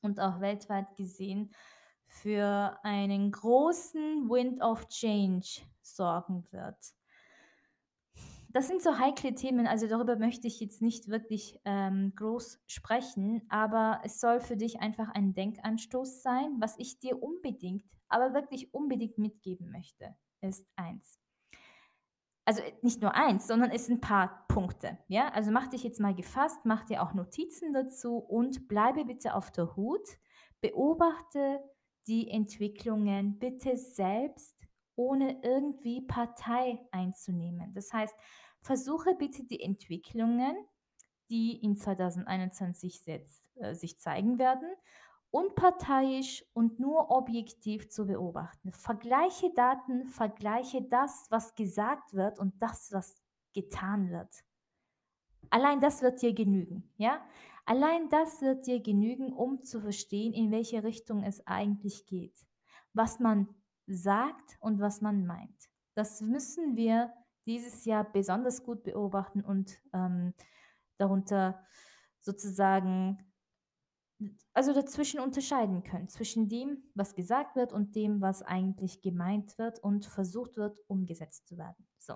[0.01, 1.53] und auch weltweit gesehen
[2.05, 6.77] für einen großen Wind of Change sorgen wird.
[8.49, 13.41] Das sind so heikle Themen, also darüber möchte ich jetzt nicht wirklich ähm, groß sprechen,
[13.49, 16.57] aber es soll für dich einfach ein Denkanstoß sein.
[16.59, 21.22] Was ich dir unbedingt, aber wirklich unbedingt mitgeben möchte, ist eins
[22.45, 24.97] also äh, nicht nur eins, sondern es sind ein paar Punkte.
[25.07, 25.29] Ja?
[25.29, 29.51] Also mach dich jetzt mal gefasst, mach dir auch Notizen dazu und bleibe bitte auf
[29.51, 30.07] der Hut.
[30.61, 31.59] Beobachte
[32.07, 34.57] die Entwicklungen bitte selbst,
[34.95, 37.73] ohne irgendwie Partei einzunehmen.
[37.73, 38.15] Das heißt,
[38.61, 40.55] versuche bitte die Entwicklungen,
[41.29, 44.69] die in 2021 setzt, äh, sich zeigen werden,
[45.33, 48.71] unparteiisch und nur objektiv zu beobachten.
[48.71, 53.19] Vergleiche Daten, vergleiche das, was gesagt wird und das, was
[53.51, 54.29] getan wird.
[55.49, 57.19] Allein das wird dir genügen, ja?
[57.65, 62.45] Allein das wird dir genügen, um zu verstehen, in welche Richtung es eigentlich geht.
[62.93, 63.47] Was man
[63.87, 65.69] sagt und was man meint.
[65.95, 67.11] Das müssen wir
[67.47, 70.35] dieses Jahr besonders gut beobachten und ähm,
[70.97, 71.65] darunter
[72.19, 73.32] sozusagen
[74.53, 79.79] also dazwischen unterscheiden können, zwischen dem, was gesagt wird und dem, was eigentlich gemeint wird
[79.79, 81.87] und versucht wird, umgesetzt zu werden.
[81.97, 82.15] So.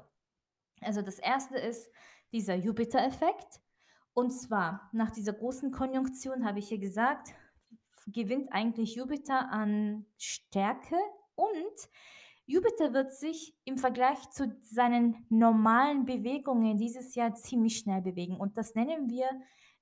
[0.82, 1.90] Also das erste ist
[2.32, 3.62] dieser Jupiter-Effekt.
[4.14, 7.34] Und zwar nach dieser großen Konjunktion habe ich hier gesagt,
[8.08, 10.96] gewinnt eigentlich Jupiter an Stärke
[11.36, 11.90] und
[12.46, 18.38] Jupiter wird sich im Vergleich zu seinen normalen Bewegungen dieses Jahr ziemlich schnell bewegen.
[18.38, 19.30] Und das nennen wir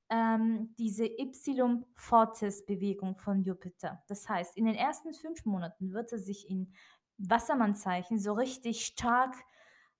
[0.09, 4.03] ähm, diese Y-Fortis-Bewegung von Jupiter.
[4.07, 6.73] Das heißt, in den ersten fünf Monaten wird er sich in
[7.17, 9.33] Wassermannzeichen so richtig stark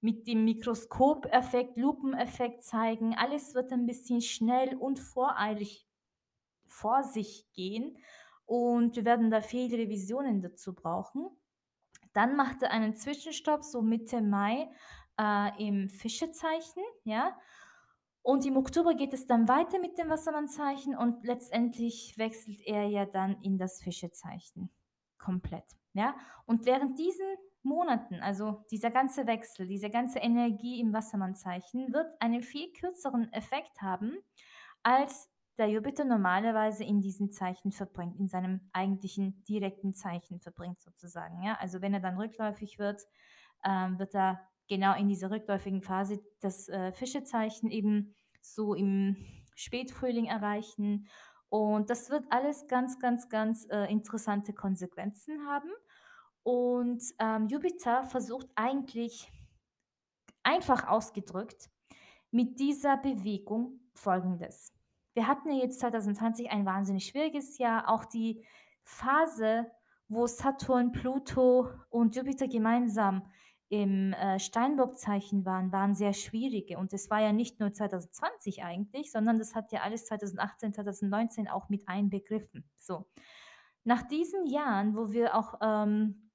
[0.02, 3.16] mit dem Mikroskopeffekt, Lupeneffekt zeigen.
[3.16, 5.88] Alles wird ein bisschen schnell und voreilig
[6.68, 7.98] vor sich gehen
[8.46, 11.30] und wir werden da viele Revisionen dazu brauchen.
[12.14, 14.70] Dann macht er einen Zwischenstopp so Mitte Mai
[15.20, 17.38] äh, im Fischezeichen, ja,
[18.26, 23.06] und im Oktober geht es dann weiter mit dem Wassermannzeichen und letztendlich wechselt er ja
[23.06, 24.72] dann in das Fischezeichen
[25.20, 25.76] komplett.
[25.94, 26.16] Ja?
[26.48, 27.28] Und während diesen
[27.62, 33.84] Monaten, also dieser ganze Wechsel, diese ganze Energie im Wassermannzeichen, wird einen viel kürzeren Effekt
[33.84, 34.18] haben,
[34.82, 41.44] als der Jupiter normalerweise in diesen Zeichen verbringt, in seinem eigentlichen direkten Zeichen verbringt sozusagen.
[41.44, 41.60] Ja?
[41.60, 43.04] Also wenn er dann rückläufig wird,
[43.64, 49.16] ähm, wird er genau in dieser rückläufigen Phase das äh, Fischezeichen eben so im
[49.56, 51.08] Spätfrühling erreichen.
[51.50, 55.70] Und das wird alles ganz, ganz, ganz äh, interessante Konsequenzen haben.
[56.44, 59.32] Und ähm, Jupiter versucht eigentlich,
[60.44, 61.70] einfach ausgedrückt,
[62.32, 64.74] mit dieser Bewegung Folgendes.
[65.14, 67.90] Wir hatten ja jetzt 2020 ein wahnsinnig schwieriges Jahr.
[67.90, 68.46] Auch die
[68.84, 69.72] Phase,
[70.08, 73.32] wo Saturn, Pluto und Jupiter gemeinsam
[73.84, 76.78] im äh, Steinbock-Zeichen waren, waren sehr schwierige.
[76.78, 81.48] Und es war ja nicht nur 2020 eigentlich, sondern das hat ja alles 2018, 2019
[81.48, 82.70] auch mit einbegriffen.
[82.78, 83.06] So.
[83.84, 86.32] Nach diesen Jahren, wo wir auch ähm,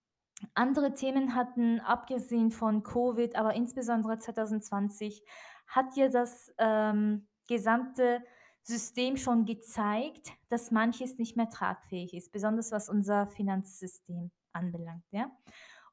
[0.54, 5.22] andere Themen hatten, abgesehen von Covid, aber insbesondere 2020,
[5.66, 8.22] hat ja das ähm, gesamte
[8.62, 15.04] System schon gezeigt, dass manches nicht mehr tragfähig ist, besonders was unser Finanzsystem anbelangt.
[15.10, 15.30] Ja?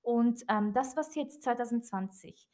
[0.08, 2.48] Und ähm, das, was jetzt 2020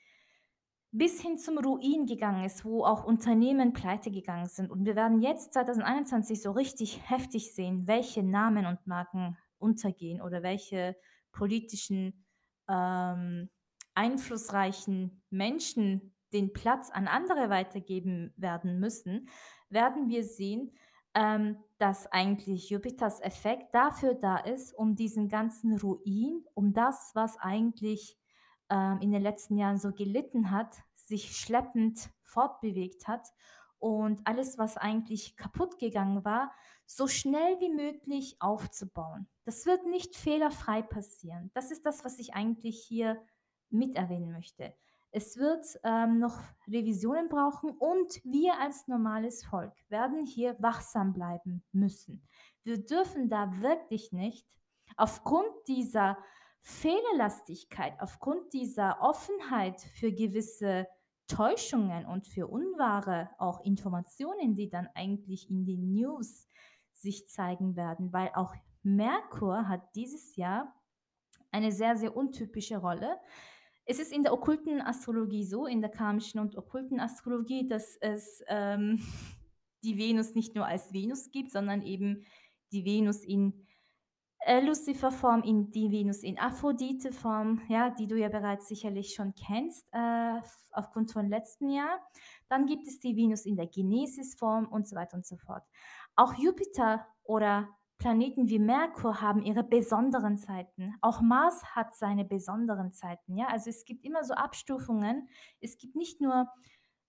[0.89, 4.71] bis hin zum Ruin gegangen ist, wo auch Unternehmen pleite gegangen sind.
[4.71, 10.41] Und wir werden jetzt 2021 so richtig heftig sehen, welche Namen und Marken untergehen oder
[10.41, 10.95] welche
[11.31, 12.25] politischen
[12.67, 13.51] ähm,
[13.93, 19.29] einflussreichen Menschen den Platz an andere weitergeben werden müssen,
[19.69, 20.71] werden wir sehen,
[21.15, 27.37] ähm, dass eigentlich Jupiters Effekt dafür da ist, um diesen ganzen Ruin, um das, was
[27.37, 28.17] eigentlich
[28.69, 33.27] ähm, in den letzten Jahren so gelitten hat, sich schleppend fortbewegt hat
[33.79, 36.51] und alles, was eigentlich kaputt gegangen war,
[36.85, 39.27] so schnell wie möglich aufzubauen.
[39.45, 41.51] Das wird nicht fehlerfrei passieren.
[41.53, 43.21] Das ist das, was ich eigentlich hier
[43.69, 44.73] mit erwähnen möchte.
[45.15, 51.63] Es wird ähm, noch Revisionen brauchen und wir als normales Volk werden hier wachsam bleiben
[51.71, 52.27] müssen.
[52.63, 54.47] Wir dürfen da wirklich nicht
[54.97, 56.17] aufgrund dieser
[56.61, 60.87] Fehlerlastigkeit, aufgrund dieser Offenheit für gewisse
[61.27, 66.47] Täuschungen und für unwahre auch Informationen, die dann eigentlich in den News
[66.91, 70.73] sich zeigen werden, weil auch Merkur hat dieses Jahr
[71.51, 73.19] eine sehr, sehr untypische Rolle.
[73.85, 78.41] Es ist in der okkulten Astrologie so, in der karmischen und okkulten Astrologie, dass es
[78.47, 78.99] ähm,
[79.83, 82.25] die Venus nicht nur als Venus gibt, sondern eben
[82.71, 83.65] die Venus in
[84.45, 89.87] äh, Lucifer-Form, in die Venus in Aphrodite-Form, ja, die du ja bereits sicherlich schon kennst,
[89.91, 90.41] äh,
[90.71, 91.99] aufgrund von letzten Jahr.
[92.49, 95.63] Dann gibt es die Venus in der Genesis-Form und so weiter und so fort.
[96.15, 97.69] Auch Jupiter oder
[98.03, 100.93] Planeten wie Merkur haben ihre besonderen Zeiten.
[100.99, 103.37] Auch Mars hat seine besonderen Zeiten.
[103.37, 103.47] Ja?
[103.47, 105.29] Also es gibt immer so Abstufungen.
[105.61, 106.49] Es gibt nicht nur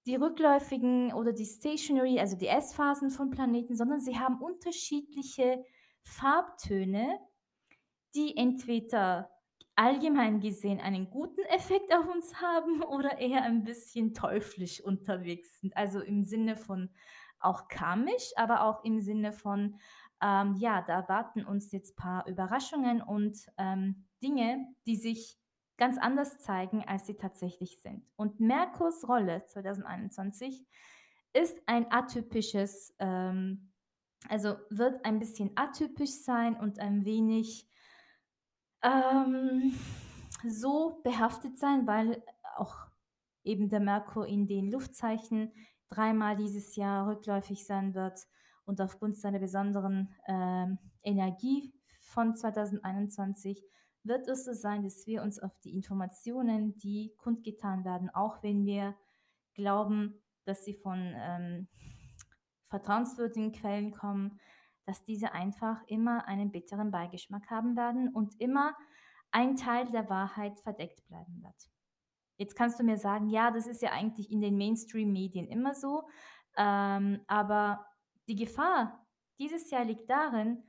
[0.07, 5.65] die rückläufigen oder die Stationary, also die S-Phasen von Planeten, sondern sie haben unterschiedliche
[6.05, 7.19] Farbtöne,
[8.15, 9.33] die entweder
[9.75, 15.77] allgemein gesehen einen guten Effekt auf uns haben oder eher ein bisschen teuflisch unterwegs sind.
[15.77, 16.91] Also im Sinne von
[17.41, 19.79] auch karmisch, aber auch im Sinne von
[20.25, 25.39] ähm, ja, da erwarten uns jetzt ein paar Überraschungen und ähm, Dinge, die sich
[25.77, 28.09] ganz anders zeigen, als sie tatsächlich sind.
[28.17, 30.67] Und Merkurs Rolle 2021
[31.35, 33.71] ist ein atypisches, ähm,
[34.31, 37.69] also wird ein bisschen atypisch sein und ein wenig
[38.83, 39.79] ähm,
[40.47, 42.25] so behaftet sein, weil
[42.57, 42.79] auch
[43.43, 45.53] eben der Merkur in den Luftzeichen
[45.89, 48.27] dreimal dieses Jahr rückläufig sein wird
[48.65, 50.67] und aufgrund seiner besonderen äh,
[51.03, 53.63] Energie von 2021
[54.03, 58.65] wird es so sein, dass wir uns auf die Informationen, die kundgetan werden, auch wenn
[58.65, 58.95] wir
[59.55, 61.69] glauben, dass sie von ähm,
[62.67, 64.39] vertrauenswürdigen Quellen kommen,
[64.85, 68.77] dass diese einfach immer einen bitteren Beigeschmack haben werden und immer
[69.31, 71.71] ein Teil der Wahrheit verdeckt bleiben wird.
[72.37, 76.03] Jetzt kannst du mir sagen, ja, das ist ja eigentlich in den Mainstream-Medien immer so,
[76.57, 77.87] ähm, aber
[78.29, 79.07] die Gefahr
[79.39, 80.63] dieses Jahr liegt darin,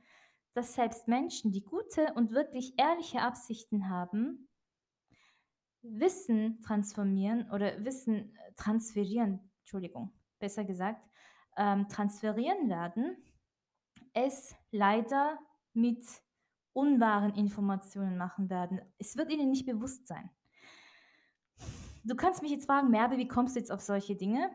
[0.54, 4.48] dass selbst Menschen, die gute und wirklich ehrliche Absichten haben,
[5.82, 11.06] Wissen transformieren oder Wissen äh, transferieren, Entschuldigung, besser gesagt,
[11.56, 13.16] ähm, transferieren werden,
[14.12, 15.38] es leider
[15.74, 16.04] mit
[16.72, 18.80] unwahren Informationen machen werden.
[18.98, 20.30] Es wird ihnen nicht bewusst sein.
[22.04, 24.50] Du kannst mich jetzt fragen, Merve, wie kommst du jetzt auf solche Dinge?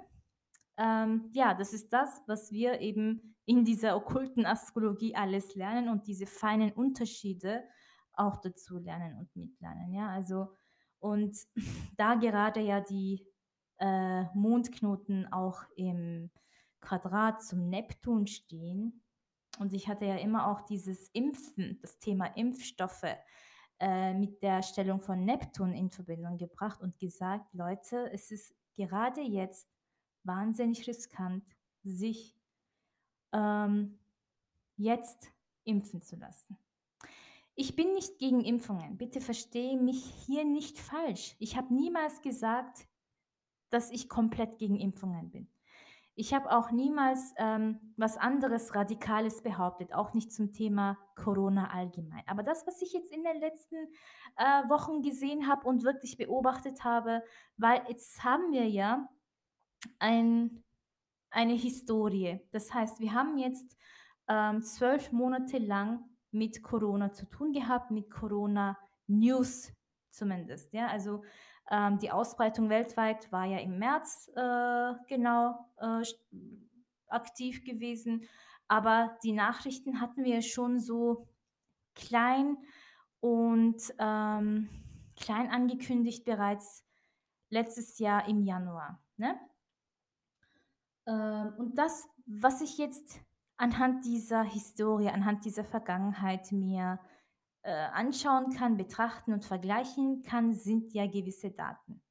[0.78, 6.08] Ähm, ja, das ist das, was wir eben in dieser okkulten Astrologie alles lernen und
[6.08, 7.64] diese feinen Unterschiede
[8.14, 9.94] auch dazu lernen und mitlernen.
[9.94, 10.56] Ja, also
[11.00, 11.38] und
[11.98, 13.26] da gerade ja die
[13.80, 16.30] äh, Mondknoten auch im
[16.80, 19.02] Quadrat zum Neptun stehen,
[19.60, 23.16] und ich hatte ja immer auch dieses Impfen, das Thema Impfstoffe
[23.80, 29.22] äh, mit der Stellung von Neptun in Verbindung gebracht und gesagt, Leute, es ist gerade
[29.22, 29.68] jetzt
[30.24, 31.44] wahnsinnig riskant,
[31.84, 32.36] sich
[33.34, 34.00] ähm,
[34.78, 35.32] jetzt
[35.64, 36.58] impfen zu lassen.
[37.56, 38.98] Ich bin nicht gegen Impfungen.
[38.98, 41.36] Bitte verstehe mich hier nicht falsch.
[41.40, 42.88] Ich habe niemals gesagt,
[43.70, 45.48] dass ich komplett gegen Impfungen bin.
[46.16, 52.24] Ich habe auch niemals ähm, was anderes Radikales behauptet, auch nicht zum Thema Corona allgemein.
[52.28, 53.76] Aber das, was ich jetzt in den letzten
[54.36, 57.24] äh, Wochen gesehen habe und wirklich beobachtet habe,
[57.58, 59.10] weil jetzt haben wir ja
[60.00, 60.63] ein,
[61.30, 62.39] eine Historie.
[62.52, 63.78] Das heißt, wir haben jetzt
[64.28, 69.74] ähm, zwölf Monate lang mit Corona zu tun gehabt, mit Corona-News
[70.10, 70.74] zumindest.
[70.74, 71.24] Ja, also
[71.70, 76.04] ähm, die Ausbreitung weltweit war ja im März äh, genau äh,
[77.08, 78.28] aktiv gewesen,
[78.67, 81.28] aber die Nachrichten hatten wir schon so
[81.96, 82.58] klein
[83.20, 84.70] und ähm,
[85.20, 86.86] klein angekündigt bereits
[87.50, 89.02] letztes Jahr im Januar.
[89.17, 89.39] Ne?
[91.08, 93.20] Ähm, und das, was ich jetzt
[93.58, 97.00] anhand dieser Historie, anhand dieser Vergangenheit mir
[97.64, 102.02] äh, anschauen kann, betrachten und vergleichen kann, sind ja gewisse Daten.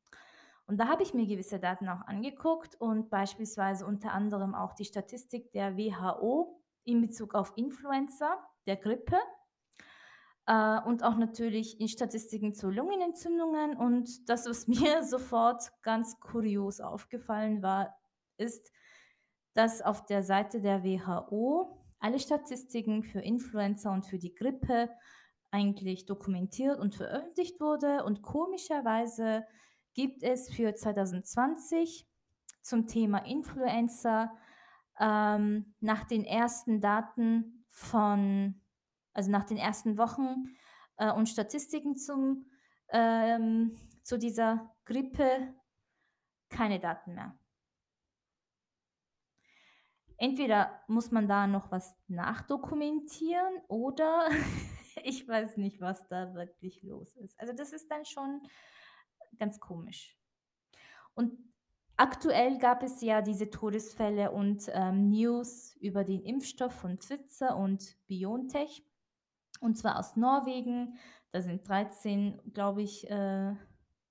[0.66, 4.85] Und da habe ich mir gewisse Daten auch angeguckt und beispielsweise unter anderem auch die
[4.85, 9.18] Statistik der WHO in Bezug auf Influenza, der Grippe
[10.46, 13.76] äh, und auch natürlich in Statistiken zu Lungenentzündungen.
[13.76, 17.96] Und das, was mir sofort ganz kurios aufgefallen war,
[18.37, 18.70] ist,
[19.54, 24.90] dass auf der Seite der WHO alle Statistiken für Influenza und für die Grippe
[25.50, 28.04] eigentlich dokumentiert und veröffentlicht wurde.
[28.04, 29.44] Und komischerweise
[29.94, 32.06] gibt es für 2020
[32.62, 34.32] zum Thema Influencer
[34.98, 38.60] ähm, nach den ersten Daten von,
[39.12, 40.54] also nach den ersten Wochen
[40.96, 42.46] äh, und Statistiken zum,
[42.90, 45.54] ähm, zu dieser Grippe
[46.48, 47.39] keine Daten mehr.
[50.20, 54.28] Entweder muss man da noch was nachdokumentieren oder
[55.02, 57.40] ich weiß nicht, was da wirklich los ist.
[57.40, 58.42] Also das ist dann schon
[59.38, 60.18] ganz komisch.
[61.14, 61.38] Und
[61.96, 67.96] aktuell gab es ja diese Todesfälle und ähm, News über den Impfstoff von Pfizer und
[68.06, 68.85] BioNTech.
[69.61, 70.98] Und zwar aus Norwegen.
[71.30, 73.54] Da sind 13, glaube ich, äh,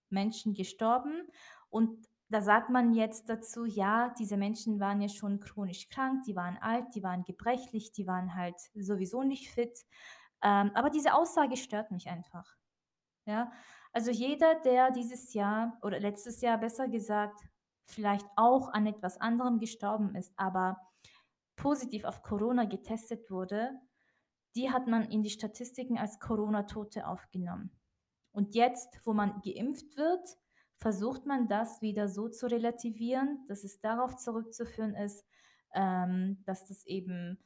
[0.10, 1.28] Menschen gestorben.
[1.70, 6.36] Und da sagt man jetzt dazu, ja, diese Menschen waren ja schon chronisch krank, die
[6.36, 9.86] waren alt, die waren gebrechlich, die waren halt sowieso nicht fit.
[10.44, 12.56] Ähm, aber diese Aussage stört mich einfach.
[13.26, 13.52] Ja,
[13.92, 17.42] also jeder, der dieses Jahr oder letztes Jahr besser gesagt,
[17.86, 20.78] vielleicht auch an etwas anderem gestorben ist, aber
[21.56, 23.72] positiv auf Corona getestet wurde,
[24.56, 27.72] die hat man in die Statistiken als Corona-Tote aufgenommen.
[28.32, 30.38] Und jetzt, wo man geimpft wird,
[30.80, 35.26] versucht man das wieder so zu relativieren, dass es darauf zurückzuführen ist,
[35.74, 37.38] ähm, dass das eben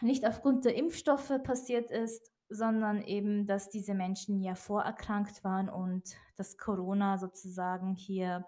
[0.00, 6.16] nicht aufgrund der Impfstoffe passiert ist, sondern eben, dass diese Menschen ja vorerkrankt waren und
[6.36, 8.44] dass Corona sozusagen hier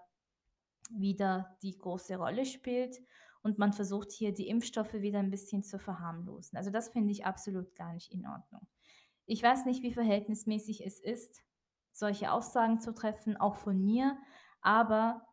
[0.91, 2.99] wieder die große Rolle spielt
[3.41, 6.57] und man versucht hier die Impfstoffe wieder ein bisschen zu verharmlosen.
[6.57, 8.67] Also das finde ich absolut gar nicht in Ordnung.
[9.25, 11.43] Ich weiß nicht, wie verhältnismäßig es ist,
[11.93, 14.17] solche Aussagen zu treffen, auch von mir,
[14.61, 15.25] aber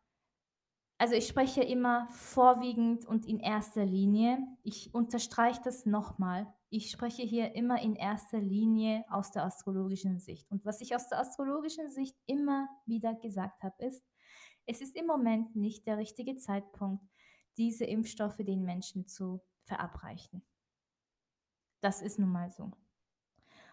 [1.01, 4.39] also ich spreche immer vorwiegend und in erster Linie.
[4.63, 6.53] Ich unterstreiche das nochmal.
[6.69, 10.51] Ich spreche hier immer in erster Linie aus der astrologischen Sicht.
[10.51, 14.05] Und was ich aus der astrologischen Sicht immer wieder gesagt habe, ist,
[14.67, 17.03] es ist im Moment nicht der richtige Zeitpunkt,
[17.57, 20.43] diese Impfstoffe den Menschen zu verabreichen.
[21.81, 22.73] Das ist nun mal so.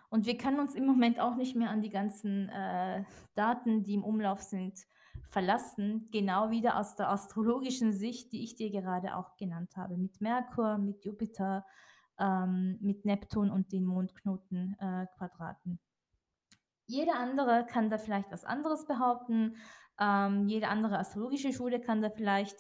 [0.10, 3.04] Und wir können uns im Moment auch nicht mehr an die ganzen äh,
[3.36, 4.86] Daten, die im Umlauf sind,
[5.30, 10.22] verlassen, genau wieder aus der astrologischen Sicht, die ich dir gerade auch genannt habe, mit
[10.22, 11.66] Merkur, mit Jupiter,
[12.20, 15.74] ähm, mit Neptun und den Mondknotenquadraten.
[15.74, 16.56] Äh,
[16.86, 19.58] jeder andere kann da vielleicht was anderes behaupten,
[20.00, 22.58] ähm, jede andere astrologische Schule kann da vielleicht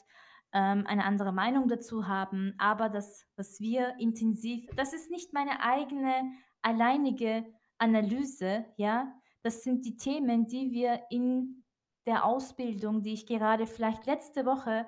[0.53, 5.61] ähm, eine andere Meinung dazu haben, aber das, was wir intensiv, das ist nicht meine
[5.61, 6.31] eigene
[6.67, 7.45] alleinige
[7.77, 11.63] Analyse, ja, das sind die Themen, die wir in
[12.05, 14.85] der Ausbildung, die ich gerade vielleicht letzte Woche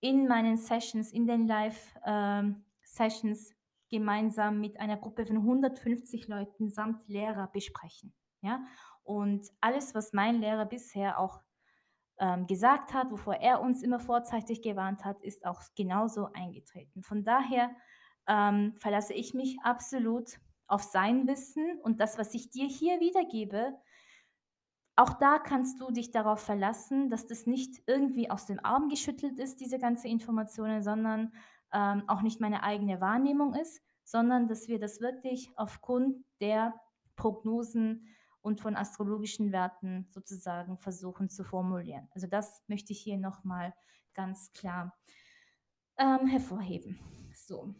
[0.00, 3.56] in meinen Sessions, in den Live-Sessions ähm,
[3.88, 8.14] gemeinsam mit einer Gruppe von 150 Leuten samt Lehrer besprechen.
[8.40, 8.64] Ja?
[9.02, 11.40] Und alles, was mein Lehrer bisher auch
[12.20, 17.02] ähm, gesagt hat, wovor er uns immer vorzeitig gewarnt hat, ist auch genauso eingetreten.
[17.02, 17.74] Von daher
[18.28, 20.38] ähm, verlasse ich mich absolut
[20.70, 23.74] auf sein Wissen und das, was ich dir hier wiedergebe,
[24.96, 29.38] auch da kannst du dich darauf verlassen, dass das nicht irgendwie aus dem Arm geschüttelt
[29.38, 31.32] ist, diese ganze Informationen, sondern
[31.72, 36.74] ähm, auch nicht meine eigene Wahrnehmung ist, sondern dass wir das wirklich aufgrund der
[37.16, 38.06] Prognosen
[38.42, 42.08] und von astrologischen Werten sozusagen versuchen zu formulieren.
[42.12, 43.74] Also das möchte ich hier nochmal
[44.14, 44.96] ganz klar
[45.98, 46.98] ähm, hervorheben.
[47.34, 47.74] So.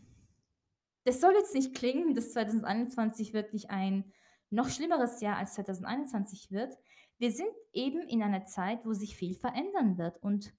[1.10, 4.12] Das soll jetzt nicht klingen, dass 2021 wirklich ein
[4.48, 6.72] noch schlimmeres Jahr als 2021 wird.
[7.18, 10.22] Wir sind eben in einer Zeit, wo sich viel verändern wird.
[10.22, 10.54] Und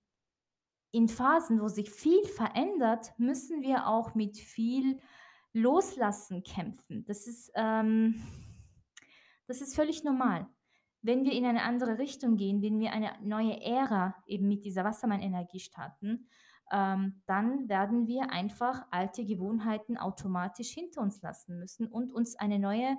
[0.92, 5.00] in Phasen, wo sich viel verändert, müssen wir auch mit viel
[5.54, 7.06] Loslassen kämpfen.
[7.06, 8.22] Das ist, ähm,
[9.48, 10.50] das ist völlig normal.
[11.02, 14.84] Wenn wir in eine andere Richtung gehen, wenn wir eine neue Ära eben mit dieser
[14.84, 16.28] Wassermann-Energie starten,
[16.72, 22.60] ähm, dann werden wir einfach alte Gewohnheiten automatisch hinter uns lassen müssen und uns eine
[22.60, 22.98] neue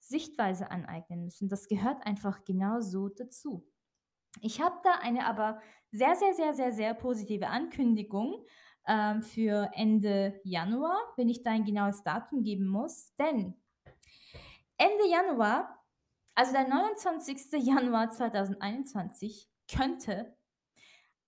[0.00, 1.48] Sichtweise aneignen müssen.
[1.48, 3.64] Das gehört einfach genauso dazu.
[4.40, 5.60] Ich habe da eine aber
[5.92, 8.44] sehr, sehr, sehr, sehr, sehr positive Ankündigung
[8.86, 13.14] ähm, für Ende Januar, wenn ich da ein genaues Datum geben muss.
[13.16, 13.54] Denn
[14.78, 15.78] Ende Januar,
[16.34, 17.52] also der 29.
[17.64, 20.36] Januar 2021, könnte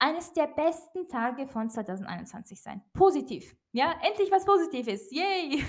[0.05, 2.83] eines der besten Tage von 2021 sein.
[2.93, 3.57] Positiv.
[3.73, 5.11] Ja, endlich was Positives.
[5.11, 5.65] Yay!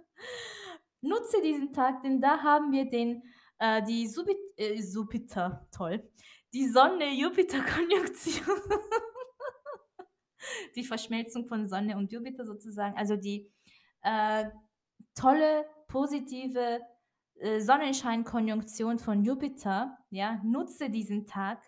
[1.00, 3.22] Nutze diesen Tag, denn da haben wir den,
[3.58, 6.12] äh, die Subit äh, Jupiter, toll,
[6.52, 8.44] die Sonne-Jupiter-Konjunktion.
[10.76, 13.50] die Verschmelzung von Sonne und Jupiter sozusagen, also die
[14.02, 14.50] äh,
[15.14, 16.82] tolle, positive
[17.36, 21.62] äh, Sonnenschein-Konjunktion von Jupiter, ja, nutze diesen Tag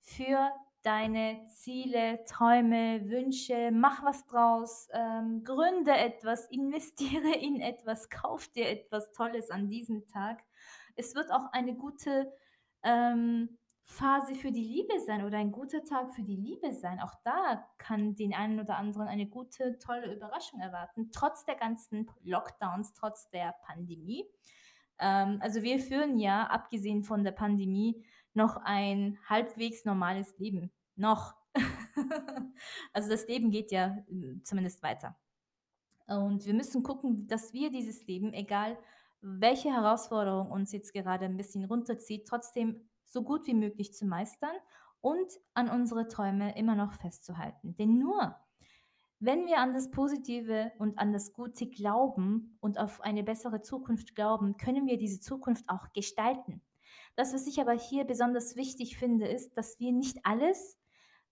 [0.00, 0.50] für
[0.82, 8.68] deine Ziele, Träume, Wünsche, mach was draus, ähm, gründe etwas, investiere in etwas, kauf dir
[8.68, 10.44] etwas Tolles an diesem Tag.
[10.96, 12.32] Es wird auch eine gute
[12.82, 17.00] ähm, Phase für die Liebe sein oder ein guter Tag für die Liebe sein.
[17.00, 22.10] Auch da kann den einen oder anderen eine gute, tolle Überraschung erwarten, trotz der ganzen
[22.22, 24.26] Lockdowns, trotz der Pandemie.
[24.98, 28.04] Ähm, also wir führen ja, abgesehen von der Pandemie,
[28.38, 30.70] noch ein halbwegs normales Leben.
[30.96, 31.34] Noch.
[32.94, 35.16] also das Leben geht ja hm, zumindest weiter.
[36.06, 38.78] Und wir müssen gucken, dass wir dieses Leben, egal
[39.20, 44.54] welche Herausforderung uns jetzt gerade ein bisschen runterzieht, trotzdem so gut wie möglich zu meistern
[45.00, 47.76] und an unsere Träume immer noch festzuhalten.
[47.76, 48.36] Denn nur
[49.20, 54.14] wenn wir an das Positive und an das Gute glauben und auf eine bessere Zukunft
[54.14, 56.62] glauben, können wir diese Zukunft auch gestalten.
[57.18, 60.78] Das, was ich aber hier besonders wichtig finde, ist, dass wir nicht alles,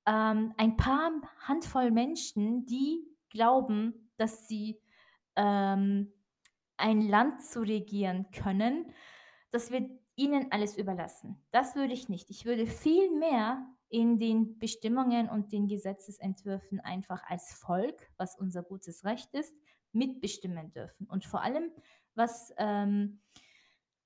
[0.05, 4.81] ähm, ein paar Handvoll Menschen, die glauben, dass sie
[5.37, 6.13] ähm,
[6.77, 8.93] ein Land zu regieren können,
[9.53, 11.41] dass wir ihnen alles überlassen.
[11.53, 12.31] Das würde ich nicht.
[12.31, 18.65] Ich würde viel mehr in den Bestimmungen und den Gesetzesentwürfen einfach als Volk, was unser
[18.65, 19.55] gutes Recht ist,
[19.93, 21.07] mitbestimmen dürfen.
[21.07, 21.71] Und vor allem,
[22.17, 23.21] was ähm,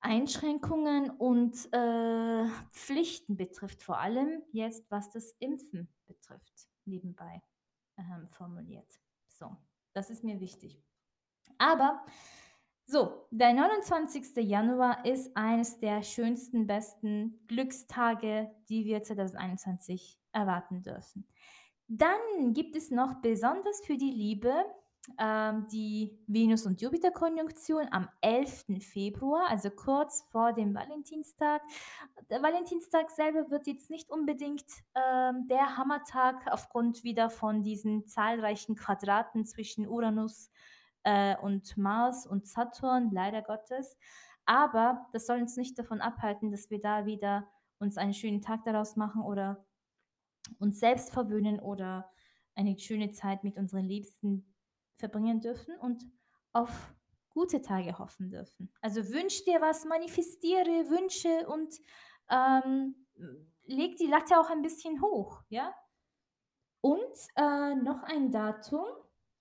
[0.00, 7.42] Einschränkungen und äh, Pflichten betrifft, vor allem jetzt, was das Impfen betrifft, nebenbei
[7.98, 9.00] ähm, formuliert.
[9.28, 9.56] So,
[9.92, 10.82] das ist mir wichtig.
[11.58, 12.04] Aber
[12.86, 14.36] so, der 29.
[14.48, 21.28] Januar ist eines der schönsten, besten Glückstage, die wir 2021 erwarten dürfen.
[21.86, 24.64] Dann gibt es noch besonders für die Liebe
[25.18, 28.66] ähm, die Venus- und Jupiter-Konjunktion am 11.
[28.80, 31.62] Februar, also kurz vor dem Valentinstag.
[32.28, 38.76] Der Valentinstag selber wird jetzt nicht unbedingt ähm, der Hammertag aufgrund wieder von diesen zahlreichen
[38.76, 40.50] Quadraten zwischen Uranus
[41.02, 43.96] äh, und Mars und Saturn, leider Gottes.
[44.44, 47.48] Aber das soll uns nicht davon abhalten, dass wir da wieder
[47.78, 49.64] uns einen schönen Tag daraus machen oder
[50.58, 52.10] uns selbst verwöhnen oder
[52.54, 54.49] eine schöne Zeit mit unseren Liebsten
[55.00, 56.04] verbringen dürfen und
[56.52, 56.94] auf
[57.30, 58.72] gute Tage hoffen dürfen.
[58.80, 61.74] Also wünsch dir was, manifestiere Wünsche und
[62.30, 62.94] ähm,
[63.64, 65.74] leg die Latte auch ein bisschen hoch, ja?
[66.82, 68.84] Und äh, noch ein Datum,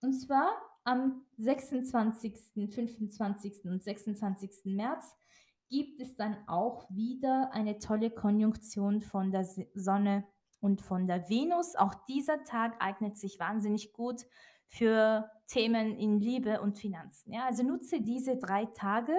[0.02, 0.52] und zwar
[0.84, 3.66] am 26., 25.
[3.66, 4.66] und 26.
[4.76, 5.16] März
[5.70, 10.28] gibt es dann auch wieder eine tolle Konjunktion von der Sonne
[10.60, 11.76] und von der Venus.
[11.76, 14.26] Auch dieser Tag eignet sich wahnsinnig gut
[14.70, 17.34] für Themen in Liebe und Finanzen.
[17.34, 19.16] Ja, also nutze diese drei Tage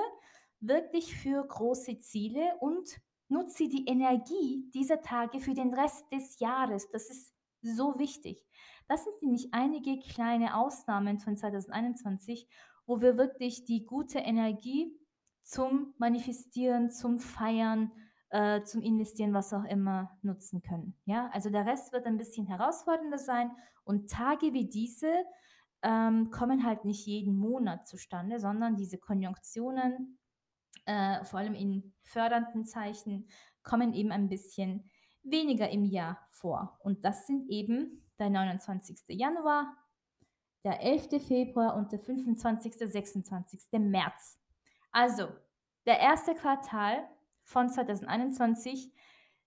[0.60, 6.88] wirklich für große Ziele und nutze die Energie dieser Tage für den Rest des Jahres.
[6.90, 8.46] Das ist so wichtig.
[8.86, 12.48] Das sind nämlich einige kleine Ausnahmen von 2021,
[12.86, 14.96] wo wir wirklich die gute Energie
[15.42, 17.92] zum Manifestieren, zum Feiern,
[18.30, 20.96] äh, zum Investieren, was auch immer nutzen können.
[21.04, 23.50] Ja, also der Rest wird ein bisschen herausfordernder sein
[23.84, 25.12] und Tage wie diese
[25.82, 30.18] ähm, kommen halt nicht jeden Monat zustande, sondern diese Konjunktionen,
[30.84, 33.28] äh, vor allem in fördernden Zeichen,
[33.62, 34.90] kommen eben ein bisschen
[35.22, 36.78] weniger im Jahr vor.
[36.82, 39.04] Und das sind eben der 29.
[39.08, 39.74] Januar,
[40.64, 41.22] der 11.
[41.26, 42.74] Februar und der 25.
[42.74, 43.60] 26.
[43.72, 44.38] März.
[44.92, 45.28] Also,
[45.86, 47.08] der erste Quartal
[47.50, 48.92] von 2021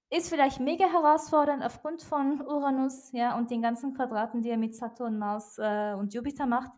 [0.10, 4.76] ist vielleicht mega herausfordernd aufgrund von Uranus ja, und den ganzen Quadraten, die er mit
[4.76, 6.72] Saturn, Mars äh, und Jupiter macht.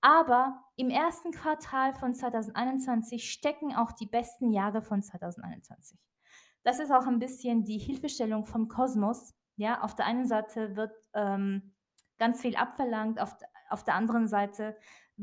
[0.00, 5.96] Aber im ersten Quartal von 2021 stecken auch die besten Jahre von 2021.
[6.64, 9.34] Das ist auch ein bisschen die Hilfestellung vom Kosmos.
[9.56, 11.74] Ja, auf der einen Seite wird ähm,
[12.18, 13.36] ganz viel abverlangt, auf,
[13.68, 14.76] auf der anderen Seite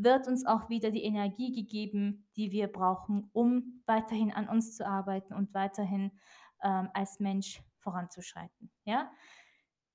[0.04, 4.86] wird uns auch wieder die Energie gegeben, die wir brauchen, um weiterhin an uns zu
[4.86, 6.12] arbeiten und weiterhin
[6.64, 8.72] ähm, als Mensch voranzuschreiten.
[8.86, 9.12] Ja?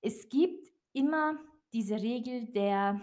[0.01, 1.39] Es gibt immer
[1.73, 3.01] diese Regel der,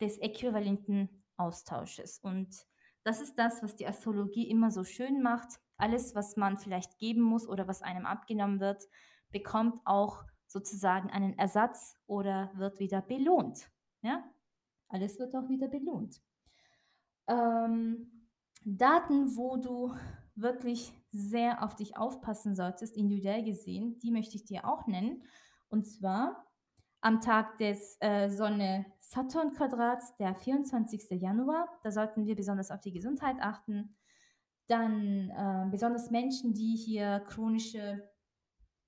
[0.00, 2.66] des äquivalenten Austausches und
[3.04, 5.60] das ist das, was die Astrologie immer so schön macht.
[5.76, 8.84] Alles, was man vielleicht geben muss oder was einem abgenommen wird,
[9.30, 13.70] bekommt auch sozusagen einen Ersatz oder wird wieder belohnt.
[14.02, 14.24] Ja?
[14.88, 16.20] Alles wird auch wieder belohnt.
[17.26, 18.26] Ähm,
[18.64, 19.94] Daten, wo du
[20.34, 25.22] wirklich sehr auf dich aufpassen solltest, individuell gesehen, die möchte ich dir auch nennen.
[25.68, 26.46] Und zwar
[27.00, 31.20] am Tag des äh, Sonne-Saturn-Quadrats, der 24.
[31.20, 31.68] Januar.
[31.82, 33.96] Da sollten wir besonders auf die Gesundheit achten.
[34.66, 38.08] Dann äh, besonders Menschen, die hier chronische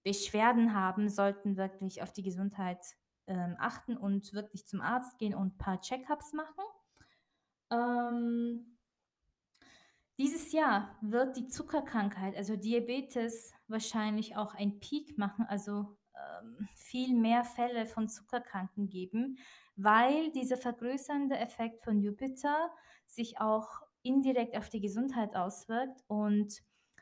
[0.02, 2.84] Beschwerden haben, sollten wirklich auf die Gesundheit
[3.30, 6.64] ähm, achten und wirklich zum Arzt gehen und ein paar Checkups machen.
[7.70, 8.76] Ähm,
[10.18, 17.14] dieses Jahr wird die Zuckerkrankheit, also Diabetes, wahrscheinlich auch ein Peak machen, also ähm, viel
[17.14, 19.38] mehr Fälle von Zuckerkranken geben,
[19.76, 22.70] weil dieser vergrößernde Effekt von Jupiter
[23.06, 26.60] sich auch indirekt auf die Gesundheit auswirkt und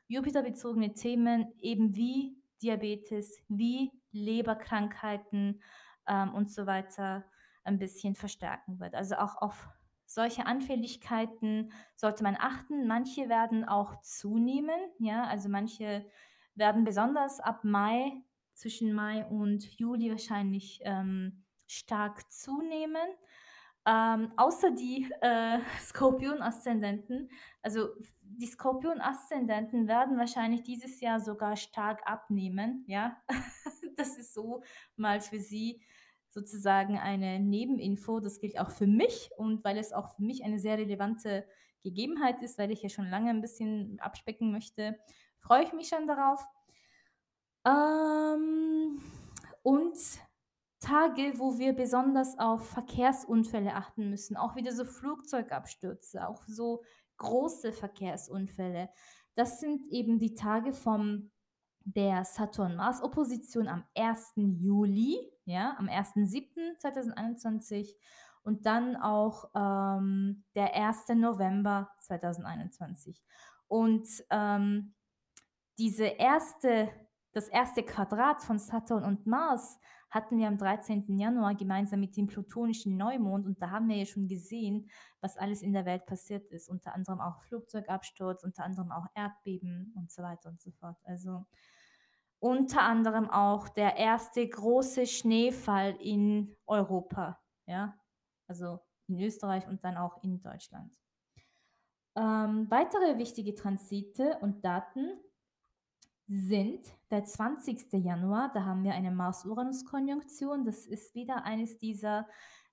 [0.09, 5.63] Jupiterbezogene Themen eben wie Diabetes, wie Leberkrankheiten
[6.09, 7.25] ähm, und so weiter
[7.65, 8.95] ein bisschen verstärken wird.
[8.95, 9.69] Also auch auf
[10.07, 12.87] solche Anfälligkeiten sollte man achten.
[12.87, 16.07] Manche werden auch zunehmen, ja, also manche
[16.55, 18.23] werden besonders ab Mai,
[18.55, 23.09] zwischen Mai und Juli wahrscheinlich ähm, stark zunehmen.
[23.87, 27.31] Ähm, außer die äh, Skorpion-Aszendenten,
[27.63, 27.89] also
[28.21, 33.17] die Skorpion-Aszendenten werden wahrscheinlich dieses Jahr sogar stark abnehmen, ja.
[33.97, 34.63] das ist so
[34.97, 35.81] mal für sie
[36.39, 38.21] sozusagen eine Nebeninfo.
[38.21, 41.45] Das gilt auch für mich und weil es auch für mich eine sehr relevante
[41.83, 44.97] Gegebenheit ist, weil ich ja schon lange ein bisschen abspecken möchte,
[45.39, 46.45] freue ich mich schon darauf.
[47.67, 49.01] Ähm,
[49.63, 49.97] und
[50.81, 56.85] Tage, wo wir besonders auf Verkehrsunfälle achten müssen, auch wieder so Flugzeugabstürze, auch so
[57.17, 58.89] große Verkehrsunfälle.
[59.35, 61.31] Das sind eben die Tage vom
[61.95, 64.35] der Saturn-Mars-Opposition am 1.
[64.37, 65.19] Juli,
[65.49, 67.97] ja, am 1.7.2021
[68.43, 71.09] und dann auch ähm, der 1.
[71.17, 73.25] November 2021.
[73.67, 74.95] Und ähm,
[75.79, 76.91] diese erste
[77.39, 79.79] das erste Quadrat von Saturn und Mars
[80.11, 81.19] hatten wir am 13.
[81.19, 84.91] Januar gemeinsam mit dem plutonischen Neumond und da haben wir ja schon gesehen,
[85.21, 89.93] was alles in der Welt passiert ist, unter anderem auch Flugzeugabsturz, unter anderem auch Erdbeben
[89.97, 90.97] und so weiter und so fort.
[91.05, 91.45] Also
[92.41, 97.99] unter anderem auch der erste große Schneefall in Europa, ja,
[98.47, 98.79] also
[99.09, 100.95] in Österreich und dann auch in Deutschland.
[102.17, 105.21] Ähm, weitere wichtige Transite und Daten
[106.27, 107.93] sind der 20.
[107.93, 110.65] Januar, da haben wir eine Mars-Uranus-Konjunktion.
[110.65, 112.29] Das ist wieder eines dieser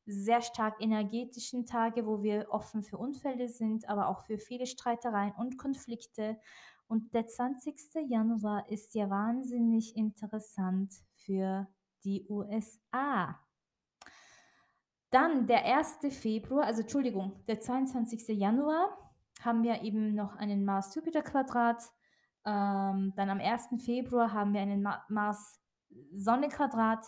[0.06, 5.34] sehr stark energetischen Tage, wo wir offen für Unfälle sind, aber auch für viele Streitereien
[5.34, 6.38] und Konflikte.
[6.88, 7.76] Und der 20.
[8.08, 11.68] Januar ist ja wahnsinnig interessant für
[12.04, 13.40] die USA.
[15.10, 16.00] Dann der 1.
[16.10, 18.28] Februar, also Entschuldigung, der 22.
[18.38, 18.98] Januar
[19.42, 21.82] haben wir eben noch einen Mars-Jupiter-Quadrat.
[22.46, 23.84] Ähm, dann am 1.
[23.84, 27.06] Februar haben wir einen Ma Mars-Sonne-Quadrat.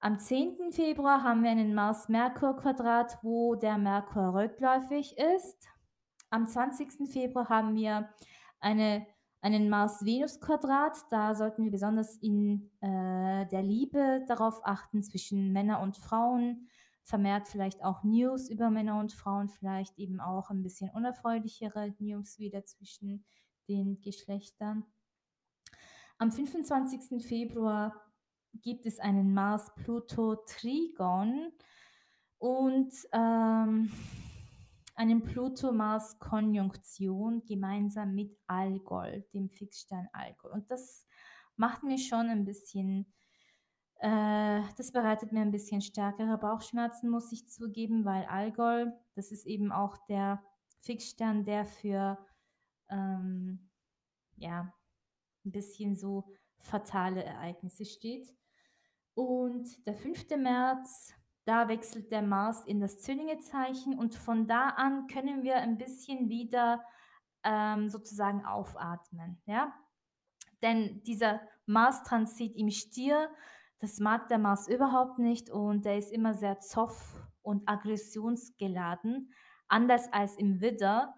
[0.00, 0.72] Am 10.
[0.72, 5.68] Februar haben wir einen Mars-Merkur-Quadrat, wo der Merkur rückläufig ist.
[6.30, 7.08] Am 20.
[7.10, 8.08] Februar haben wir
[8.64, 9.06] eine,
[9.40, 10.96] einen Mars-Venus-Quadrat.
[11.10, 16.68] Da sollten wir besonders in äh, der Liebe darauf achten zwischen Männern und Frauen.
[17.02, 22.38] Vermehrt vielleicht auch News über Männer und Frauen, vielleicht eben auch ein bisschen unerfreulichere News
[22.38, 23.26] wieder zwischen
[23.68, 24.86] den Geschlechtern.
[26.16, 27.22] Am 25.
[27.22, 27.94] Februar
[28.62, 31.52] gibt es einen Mars-Pluto-Trigon
[32.38, 33.92] und ähm,
[34.94, 40.52] einen Pluto-Mars-Konjunktion gemeinsam mit Algol, dem Fixstern Algol.
[40.52, 41.04] Und das
[41.56, 43.12] macht mir schon ein bisschen,
[43.96, 49.46] äh, das bereitet mir ein bisschen stärkere Bauchschmerzen, muss ich zugeben, weil Algol, das ist
[49.46, 50.40] eben auch der
[50.78, 52.24] Fixstern, der für,
[52.88, 53.70] ähm,
[54.36, 54.72] ja,
[55.44, 58.32] ein bisschen so fatale Ereignisse steht.
[59.14, 60.36] Und der 5.
[60.36, 61.14] März
[61.44, 66.28] da wechselt der Mars in das Zwillingezeichen und von da an können wir ein bisschen
[66.28, 66.82] wieder
[67.42, 69.42] ähm, sozusagen aufatmen.
[69.46, 69.74] Ja?
[70.62, 73.30] Denn dieser Mars-Transit im Stier,
[73.78, 79.30] das mag der Mars überhaupt nicht und der ist immer sehr zoff- und aggressionsgeladen,
[79.68, 81.14] anders als im Widder.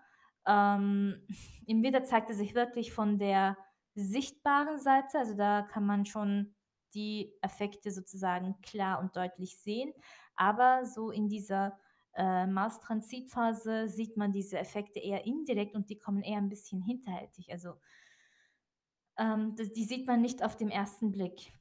[0.47, 1.24] Ähm,
[1.66, 3.57] Im Widder zeigt er sich wirklich von der
[3.95, 6.55] sichtbaren Seite, also da kann man schon
[6.95, 9.93] die Effekte sozusagen klar und deutlich sehen.
[10.37, 11.78] Aber so in dieser
[12.14, 17.53] äh, Mars-Transitphase sieht man diese Effekte eher indirekt und die kommen eher ein bisschen hinterhältig.
[17.53, 17.74] Also
[19.18, 21.53] ähm, das, die sieht man nicht auf dem ersten Blick.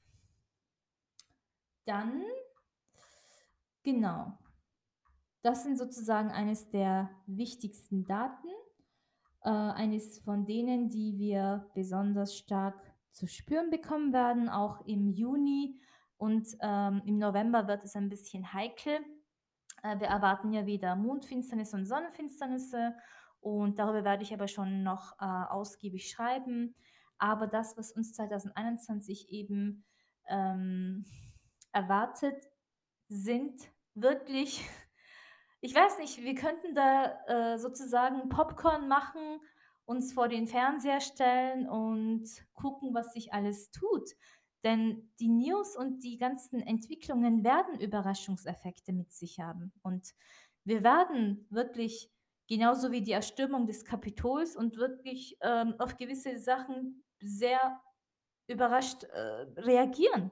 [1.85, 2.23] Dann,
[3.83, 4.37] genau,
[5.41, 8.47] das sind sozusagen eines der wichtigsten Daten,
[9.43, 15.79] äh, eines von denen, die wir besonders stark zu spüren bekommen werden, auch im Juni
[16.17, 18.99] und ähm, im November wird es ein bisschen heikel.
[19.83, 22.93] Äh, wir erwarten ja wieder Mondfinsternisse und Sonnenfinsternisse
[23.39, 26.75] und darüber werde ich aber schon noch äh, ausgiebig schreiben.
[27.17, 29.85] Aber das, was uns 2021 eben
[30.27, 31.05] ähm,
[31.71, 32.43] erwartet,
[33.07, 33.61] sind
[33.93, 34.67] wirklich,
[35.61, 39.39] ich weiß nicht, wir könnten da äh, sozusagen Popcorn machen
[39.85, 44.11] uns vor den Fernseher stellen und gucken, was sich alles tut.
[44.63, 49.71] Denn die News und die ganzen Entwicklungen werden Überraschungseffekte mit sich haben.
[49.83, 50.15] Und
[50.63, 52.11] wir werden wirklich,
[52.47, 57.79] genauso wie die Erstürmung des Kapitols und wirklich ähm, auf gewisse Sachen sehr
[58.47, 59.19] überrascht äh,
[59.57, 60.31] reagieren.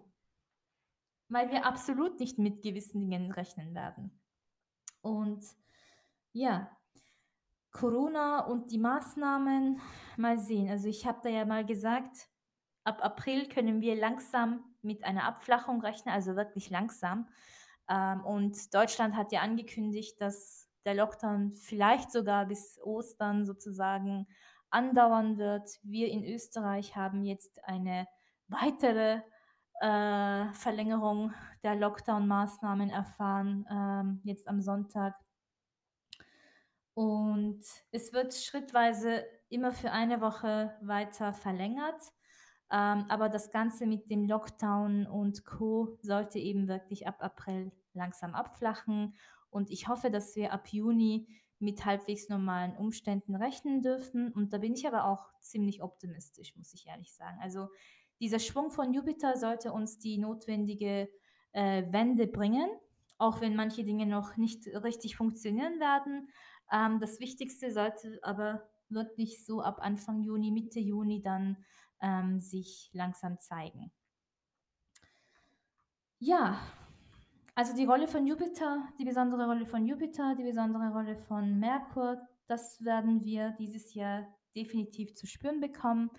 [1.30, 4.20] Weil wir absolut nicht mit gewissen Dingen rechnen werden.
[5.02, 5.46] Und
[6.32, 6.76] ja,
[7.74, 9.82] Corona und die Maßnahmen,
[10.16, 10.70] mal sehen.
[10.70, 12.30] Also ich habe da ja mal gesagt,
[12.84, 17.28] ab April können wir langsam mit einer Abflachung rechnen, also wirklich langsam.
[17.90, 24.28] Ähm, und Deutschland hat ja angekündigt, dass der Lockdown vielleicht sogar bis Ostern sozusagen
[24.70, 25.70] andauern wird.
[25.84, 28.08] Wir in Österreich haben jetzt eine
[28.48, 29.22] weitere
[29.80, 35.16] äh, Verlängerung der Lockdown-Maßnahmen erfahren, ähm, jetzt am Sonntag.
[36.94, 42.02] Und es wird schrittweise immer für eine Woche weiter verlängert.
[42.72, 48.34] Ähm, aber das Ganze mit dem Lockdown und Co sollte eben wirklich ab April langsam
[48.34, 49.16] abflachen.
[49.50, 51.28] Und ich hoffe, dass wir ab Juni
[51.60, 54.32] mit halbwegs normalen Umständen rechnen dürfen.
[54.34, 57.38] Und da bin ich aber auch ziemlich optimistisch, muss ich ehrlich sagen.
[57.42, 57.70] Also
[58.20, 61.10] dieser Schwung von Jupiter sollte uns die notwendige
[61.52, 62.70] äh, Wende bringen,
[63.18, 66.30] auch wenn manche Dinge noch nicht richtig funktionieren werden.
[66.72, 71.58] Ähm, das Wichtigste sollte aber wirklich so ab Anfang Juni, Mitte Juni dann
[72.02, 73.92] ähm, sich langsam zeigen.
[76.20, 76.60] Ja,
[77.56, 82.22] also die Rolle von Jupiter, die besondere Rolle von Jupiter, die besondere Rolle von Merkur,
[82.48, 86.10] das werden wir dieses Jahr definitiv zu spüren bekommen.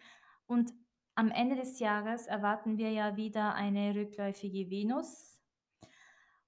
[0.47, 0.73] Und
[1.15, 5.41] am Ende des Jahres erwarten wir ja wieder eine rückläufige Venus.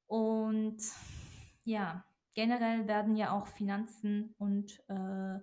[0.06, 0.78] Und
[1.64, 2.04] ja,
[2.36, 5.40] generell werden ja auch Finanzen und äh,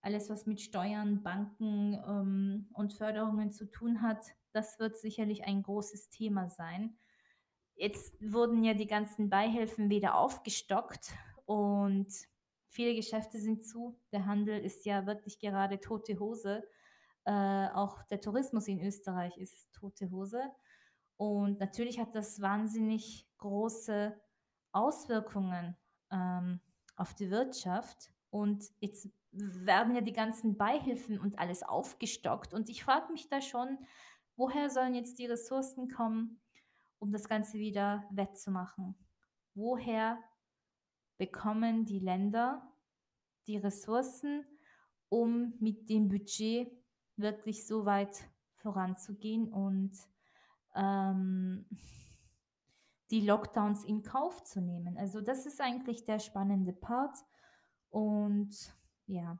[0.00, 5.64] alles, was mit Steuern, Banken ähm, und Förderungen zu tun hat, das wird sicherlich ein
[5.64, 6.96] großes Thema sein.
[7.74, 11.12] Jetzt wurden ja die ganzen Beihilfen wieder aufgestockt
[11.44, 12.06] und
[12.68, 13.98] viele Geschäfte sind zu.
[14.12, 16.62] Der Handel ist ja wirklich gerade tote Hose.
[17.24, 20.40] Äh, auch der Tourismus in Österreich ist tote Hose.
[21.16, 24.16] Und natürlich hat das wahnsinnig große
[24.70, 25.76] Auswirkungen
[26.10, 26.60] ähm,
[26.96, 28.10] auf die Wirtschaft.
[28.30, 32.54] Und jetzt werden ja die ganzen Beihilfen und alles aufgestockt.
[32.54, 33.78] Und ich frage mich da schon,
[34.36, 36.40] woher sollen jetzt die Ressourcen kommen,
[36.98, 38.94] um das Ganze wieder wettzumachen?
[39.54, 40.18] Woher
[41.18, 42.72] bekommen die Länder
[43.46, 44.44] die Ressourcen,
[45.08, 46.68] um mit dem Budget
[47.16, 49.92] wirklich so weit voranzugehen und
[50.74, 51.66] ähm,
[53.10, 54.96] die Lockdowns in Kauf zu nehmen.
[54.98, 57.18] Also das ist eigentlich der spannende Part.
[57.90, 58.74] Und
[59.06, 59.38] ja,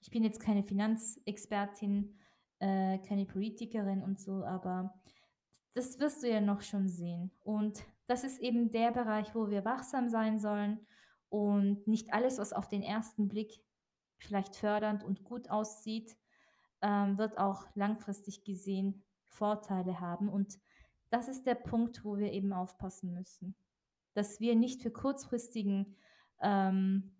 [0.00, 2.18] ich bin jetzt keine Finanzexpertin,
[2.58, 4.94] äh, keine Politikerin und so, aber
[5.74, 7.30] das wirst du ja noch schon sehen.
[7.40, 10.86] Und das ist eben der Bereich, wo wir wachsam sein sollen
[11.28, 13.52] und nicht alles, was auf den ersten Blick
[14.18, 16.16] vielleicht fördernd und gut aussieht,
[16.82, 20.28] ähm, wird auch langfristig gesehen Vorteile haben.
[20.28, 20.58] Und
[21.10, 23.54] das ist der Punkt, wo wir eben aufpassen müssen,
[24.14, 25.96] dass wir nicht für kurzfristigen
[26.40, 27.14] ähm,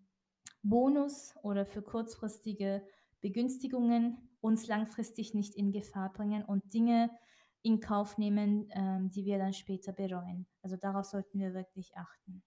[0.63, 2.85] Bonus oder für kurzfristige
[3.21, 7.09] Begünstigungen uns langfristig nicht in Gefahr bringen und Dinge
[7.61, 10.47] in Kauf nehmen, ähm, die wir dann später bereuen.
[10.61, 12.43] Also darauf sollten wir wirklich achten.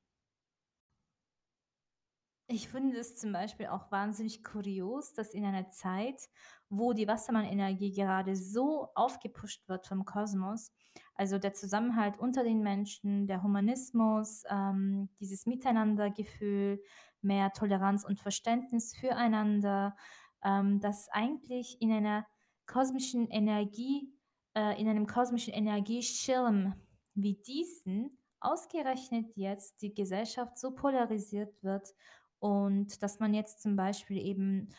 [2.52, 6.28] Ich finde es zum Beispiel auch wahnsinnig kurios, dass in einer Zeit,
[6.68, 10.72] wo die Wassermann-Energie gerade so aufgepusht wird vom Kosmos,
[11.14, 16.82] also der Zusammenhalt unter den Menschen, der Humanismus, ähm, dieses Miteinandergefühl,
[17.22, 19.94] mehr Toleranz und Verständnis füreinander,
[20.42, 22.26] ähm, dass eigentlich in einer
[22.66, 24.12] kosmischen Energie
[24.56, 26.74] äh, in einem kosmischen Energieschirm
[27.14, 31.94] wie diesen ausgerechnet jetzt die Gesellschaft so polarisiert wird
[32.40, 34.70] und dass man jetzt zum Beispiel eben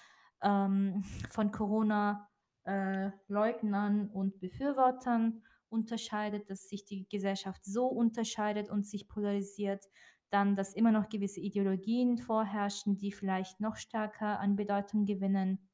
[0.44, 9.08] ähm, von Corona-Leugnern äh, und Befürwortern unterscheidet, dass sich die Gesellschaft so unterscheidet und sich
[9.08, 9.86] polarisiert,
[10.30, 15.70] dann, dass immer noch gewisse Ideologien vorherrschen, die vielleicht noch stärker an Bedeutung gewinnen,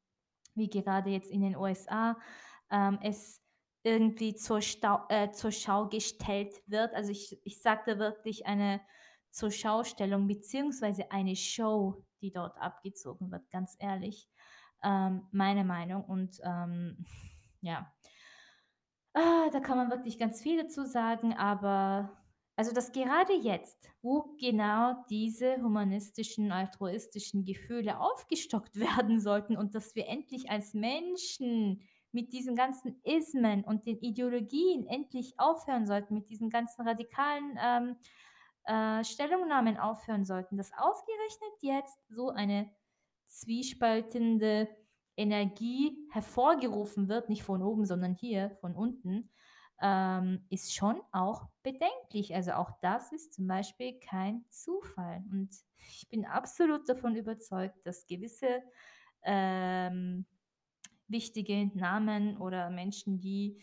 [0.55, 2.17] wie gerade jetzt in den USA.
[2.69, 3.41] Ähm, es
[3.83, 6.93] irgendwie zur, Stau, äh, zur Schau gestellt wird.
[6.93, 8.81] Also ich, ich sagte wirklich eine
[9.37, 14.27] zur Schaustellung beziehungsweise eine Show, die dort abgezogen wird, ganz ehrlich.
[14.83, 16.03] Ähm, meine Meinung.
[16.03, 17.05] Und ähm,
[17.61, 17.93] ja,
[19.13, 22.17] ah, da kann man wirklich ganz viel dazu sagen, aber
[22.55, 29.93] also dass gerade jetzt, wo genau diese humanistischen, altruistischen Gefühle aufgestockt werden sollten und dass
[29.93, 36.29] wir endlich als Menschen mit diesen ganzen Ismen und den Ideologien endlich aufhören sollten, mit
[36.31, 37.95] diesen ganzen radikalen ähm,
[38.67, 42.69] äh, Stellungnahmen aufhören sollten, dass ausgerechnet jetzt so eine
[43.25, 44.67] zwiespaltende
[45.15, 49.29] Energie hervorgerufen wird, nicht von oben, sondern hier von unten,
[49.81, 52.35] ähm, ist schon auch bedenklich.
[52.35, 55.23] Also auch das ist zum Beispiel kein Zufall.
[55.31, 58.61] Und ich bin absolut davon überzeugt, dass gewisse
[59.23, 60.25] ähm,
[61.07, 63.61] wichtige Namen oder Menschen, die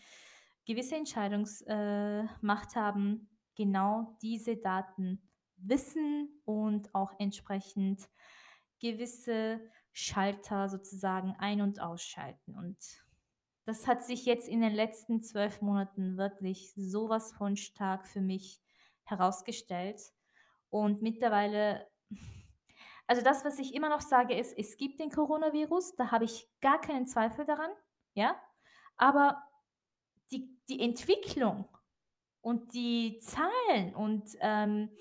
[0.65, 5.21] gewisse Entscheidungsmacht äh, haben, genau diese Daten
[5.57, 8.09] wissen und auch entsprechend
[8.79, 9.61] gewisse
[9.93, 12.55] Schalter sozusagen ein- und ausschalten.
[12.55, 12.77] Und
[13.65, 18.61] das hat sich jetzt in den letzten zwölf Monaten wirklich sowas von stark für mich
[19.05, 20.01] herausgestellt.
[20.69, 21.87] Und mittlerweile
[23.07, 26.49] also das, was ich immer noch sage, ist, es gibt den Coronavirus, da habe ich
[26.59, 27.69] gar keinen Zweifel daran,
[28.13, 28.35] ja.
[28.97, 29.43] Aber
[30.31, 31.67] die, die Entwicklung
[32.45, 34.91] und die Zahlen und ähm,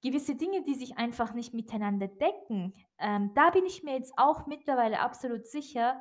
[0.00, 4.46] gewisse Dinge, die sich einfach nicht miteinander decken, ähm, da bin ich mir jetzt auch
[4.46, 6.00] mittlerweile absolut sicher,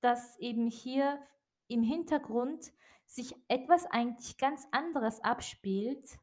[0.00, 1.20] dass eben hier
[1.68, 2.72] im Hintergrund
[3.06, 6.18] sich etwas eigentlich ganz anderes abspielt,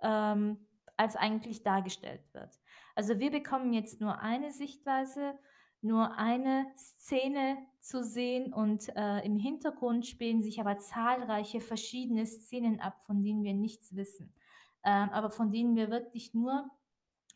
[0.00, 2.60] ähm, als eigentlich dargestellt wird.
[2.94, 5.36] Also wir bekommen jetzt nur eine Sichtweise
[5.84, 12.80] nur eine Szene zu sehen und äh, im Hintergrund spielen sich aber zahlreiche verschiedene Szenen
[12.80, 14.32] ab, von denen wir nichts wissen,
[14.82, 16.70] ähm, aber von denen wir wirklich nur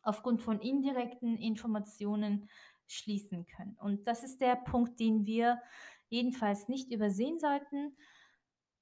[0.03, 2.49] aufgrund von indirekten Informationen
[2.86, 3.76] schließen können.
[3.80, 5.61] Und das ist der Punkt, den wir
[6.09, 7.94] jedenfalls nicht übersehen sollten.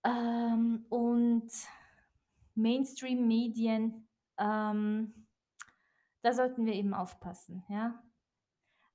[0.04, 1.50] Ähm, und
[2.54, 4.06] Mainstream-Medien,
[4.38, 5.26] ähm,
[6.22, 8.00] da sollten wir eben aufpassen, ja.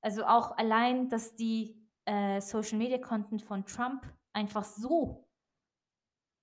[0.02, 5.28] Also auch allein, dass die äh, Social Media Content von Trump einfach so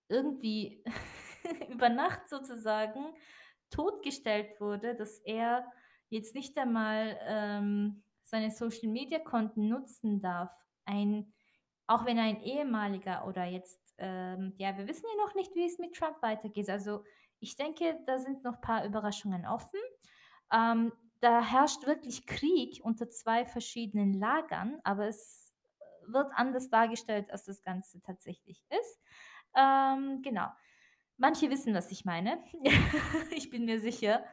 [0.07, 0.83] irgendwie
[1.69, 3.13] über Nacht sozusagen
[3.69, 5.71] totgestellt wurde, dass er
[6.09, 10.51] jetzt nicht einmal ähm, seine Social Media Konten nutzen darf.
[10.85, 11.33] Ein,
[11.87, 15.77] auch wenn ein ehemaliger oder jetzt, ähm, ja, wir wissen ja noch nicht, wie es
[15.77, 16.69] mit Trump weitergeht.
[16.69, 17.03] Also
[17.39, 19.79] ich denke, da sind noch ein paar Überraschungen offen.
[20.51, 20.91] Ähm,
[21.21, 25.53] da herrscht wirklich Krieg unter zwei verschiedenen Lagern, aber es
[26.07, 28.99] wird anders dargestellt, als das Ganze tatsächlich ist.
[29.55, 30.47] Ähm, genau.
[31.17, 32.43] Manche wissen, was ich meine.
[33.31, 34.23] ich bin mir sicher.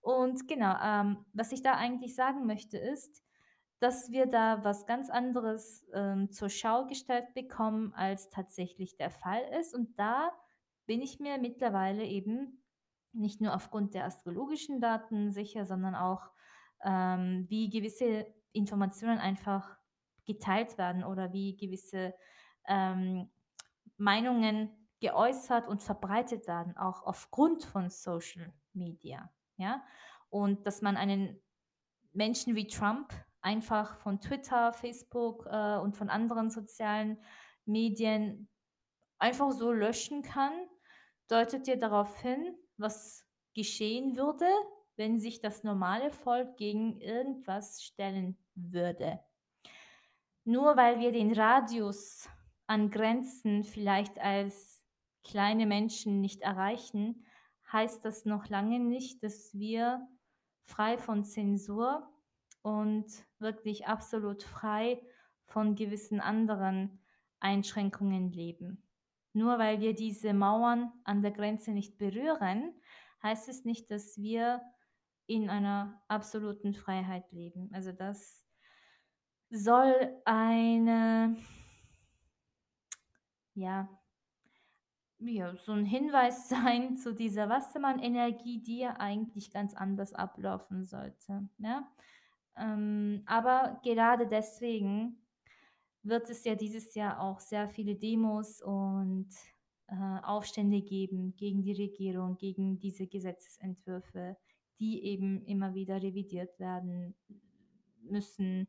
[0.00, 3.22] Und genau, ähm, was ich da eigentlich sagen möchte, ist,
[3.78, 9.42] dass wir da was ganz anderes ähm, zur Schau gestellt bekommen, als tatsächlich der Fall
[9.60, 9.74] ist.
[9.74, 10.32] Und da
[10.86, 12.61] bin ich mir mittlerweile eben
[13.12, 16.30] nicht nur aufgrund der astrologischen Daten sicher, sondern auch,
[16.84, 19.76] ähm, wie gewisse Informationen einfach
[20.24, 22.14] geteilt werden oder wie gewisse
[22.66, 23.30] ähm,
[23.96, 29.30] Meinungen geäußert und verbreitet werden, auch aufgrund von Social Media.
[29.56, 29.82] Ja?
[30.30, 31.40] Und dass man einen
[32.12, 37.18] Menschen wie Trump einfach von Twitter, Facebook äh, und von anderen sozialen
[37.64, 38.48] Medien
[39.18, 40.52] einfach so löschen kann,
[41.28, 43.24] deutet ja darauf hin, was
[43.54, 44.46] geschehen würde,
[44.96, 49.20] wenn sich das normale Volk gegen irgendwas stellen würde.
[50.44, 52.28] Nur weil wir den Radius
[52.66, 54.82] an Grenzen vielleicht als
[55.24, 57.24] kleine Menschen nicht erreichen,
[57.72, 60.06] heißt das noch lange nicht, dass wir
[60.64, 62.08] frei von Zensur
[62.62, 63.06] und
[63.38, 65.00] wirklich absolut frei
[65.46, 67.00] von gewissen anderen
[67.40, 68.82] Einschränkungen leben.
[69.32, 72.74] Nur weil wir diese Mauern an der Grenze nicht berühren,
[73.22, 74.60] heißt es nicht, dass wir
[75.26, 77.70] in einer absoluten Freiheit leben.
[77.72, 78.44] Also das
[79.50, 81.36] soll eine,
[83.54, 83.88] ja,
[85.18, 91.48] ja, so ein Hinweis sein zu dieser Wassermann-Energie, die ja eigentlich ganz anders ablaufen sollte.
[91.58, 91.88] Ja?
[92.56, 95.21] Ähm, aber gerade deswegen
[96.02, 99.28] wird es ja dieses Jahr auch sehr viele Demos und
[99.88, 104.36] äh, Aufstände geben gegen die Regierung, gegen diese Gesetzesentwürfe,
[104.78, 107.14] die eben immer wieder revidiert werden
[108.00, 108.68] müssen.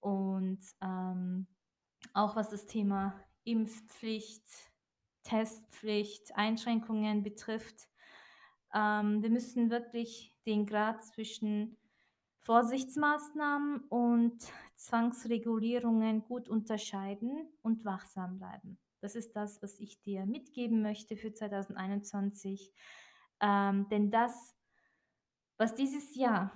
[0.00, 1.46] Und ähm,
[2.14, 4.44] auch was das Thema Impfpflicht,
[5.22, 7.88] Testpflicht, Einschränkungen betrifft.
[8.74, 11.76] Ähm, wir müssen wirklich den Grad zwischen
[12.42, 14.42] Vorsichtsmaßnahmen und
[14.76, 18.78] Zwangsregulierungen gut unterscheiden und wachsam bleiben.
[19.00, 22.72] Das ist das, was ich dir mitgeben möchte für 2021.
[23.40, 24.54] Ähm, denn das,
[25.56, 26.52] was dieses Jahr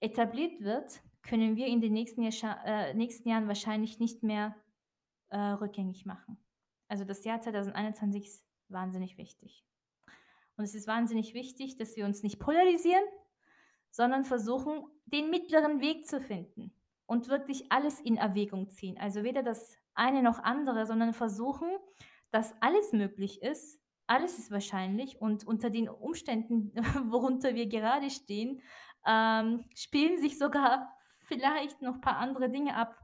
[0.00, 4.56] etabliert wird, können wir in den nächsten, Jahr, äh, nächsten Jahren wahrscheinlich nicht mehr
[5.28, 6.36] äh, rückgängig machen.
[6.88, 9.64] Also das Jahr 2021 ist wahnsinnig wichtig.
[10.56, 13.04] Und es ist wahnsinnig wichtig, dass wir uns nicht polarisieren,
[13.92, 16.74] sondern versuchen, den mittleren Weg zu finden
[17.06, 18.98] und wirklich alles in Erwägung ziehen.
[18.98, 21.68] Also weder das eine noch andere, sondern versuchen,
[22.30, 26.72] dass alles möglich ist, alles ist wahrscheinlich und unter den Umständen,
[27.12, 28.62] worunter wir gerade stehen,
[29.06, 32.98] ähm, spielen sich sogar vielleicht noch ein paar andere Dinge ab,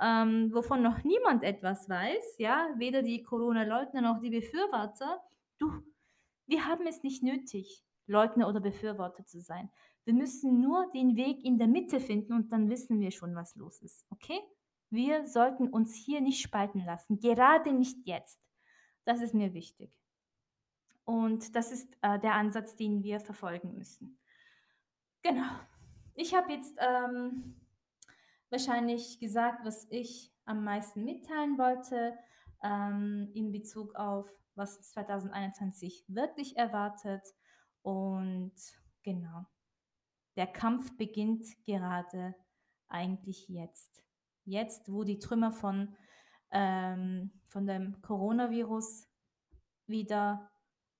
[0.00, 5.22] ähm, wovon noch niemand etwas weiß, ja, weder die Corona-Leugner noch die Befürworter.
[5.58, 5.72] Du,
[6.46, 9.70] wir haben es nicht nötig, Leugner oder Befürworter zu sein.
[10.06, 13.56] Wir müssen nur den Weg in der Mitte finden und dann wissen wir schon, was
[13.56, 14.06] los ist.
[14.10, 14.38] Okay?
[14.88, 18.40] Wir sollten uns hier nicht spalten lassen, gerade nicht jetzt.
[19.04, 19.92] Das ist mir wichtig.
[21.04, 24.18] Und das ist äh, der Ansatz, den wir verfolgen müssen.
[25.22, 25.50] Genau.
[26.14, 27.56] Ich habe jetzt ähm,
[28.48, 32.16] wahrscheinlich gesagt, was ich am meisten mitteilen wollte
[32.62, 37.22] ähm, in Bezug auf, was 2021 wirklich erwartet.
[37.82, 38.54] Und
[39.02, 39.46] genau,
[40.36, 42.34] der Kampf beginnt gerade
[42.88, 44.02] eigentlich jetzt.
[44.44, 45.96] Jetzt, wo die Trümmer von,
[46.50, 49.08] ähm, von dem Coronavirus
[49.86, 50.50] wieder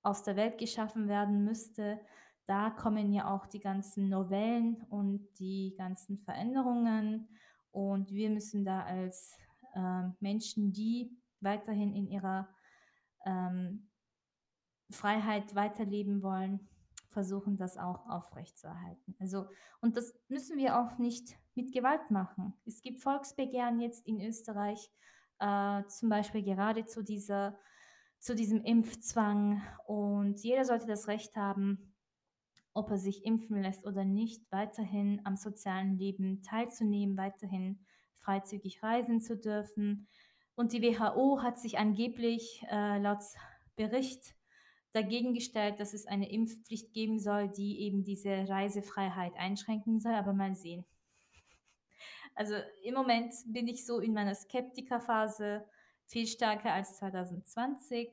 [0.02, 2.00] aus der Welt geschaffen werden müsste,
[2.46, 7.28] da kommen ja auch die ganzen Novellen und die ganzen Veränderungen.
[7.72, 9.36] Und wir müssen da als
[9.74, 11.10] ähm, Menschen, die
[11.40, 12.48] weiterhin in ihrer
[13.24, 13.90] ähm,
[14.90, 16.68] Freiheit weiterleben wollen,
[17.08, 19.14] versuchen, das auch aufrechtzuerhalten.
[19.18, 19.46] Also,
[19.80, 22.54] und das müssen wir auch nicht mit Gewalt machen.
[22.64, 24.90] Es gibt Volksbegehren jetzt in Österreich,
[25.38, 27.58] äh, zum Beispiel gerade zu dieser,
[28.18, 29.62] zu diesem Impfzwang.
[29.86, 31.94] Und jeder sollte das Recht haben,
[32.72, 37.80] ob er sich impfen lässt oder nicht, weiterhin am sozialen Leben teilzunehmen, weiterhin
[38.14, 40.08] freizügig reisen zu dürfen.
[40.54, 43.22] Und die WHO hat sich angeblich äh, laut
[43.76, 44.35] Bericht
[44.96, 50.14] dagegen gestellt, dass es eine Impfpflicht geben soll, die eben diese Reisefreiheit einschränken soll.
[50.14, 50.84] Aber mal sehen.
[52.34, 55.64] Also im Moment bin ich so in meiner Skeptikerphase
[56.06, 58.10] viel stärker als 2020.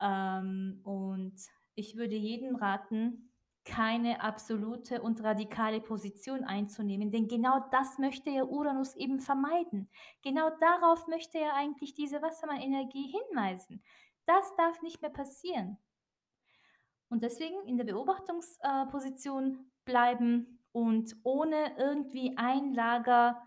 [0.00, 1.34] Ähm, und
[1.74, 3.30] ich würde jedem raten,
[3.64, 9.88] keine absolute und radikale Position einzunehmen, denn genau das möchte ja Uranus eben vermeiden.
[10.22, 13.82] Genau darauf möchte er eigentlich diese Wassermann-Energie hinweisen.
[14.26, 15.78] Das darf nicht mehr passieren.
[17.10, 23.42] Und deswegen in der Beobachtungsposition bleiben und ohne irgendwie ein Lager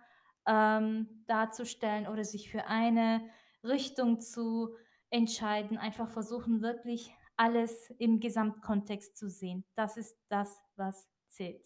[0.45, 3.27] ähm, darzustellen oder sich für eine
[3.63, 4.75] Richtung zu
[5.09, 9.63] entscheiden, einfach versuchen wirklich alles im Gesamtkontext zu sehen.
[9.75, 11.63] Das ist das, was zählt.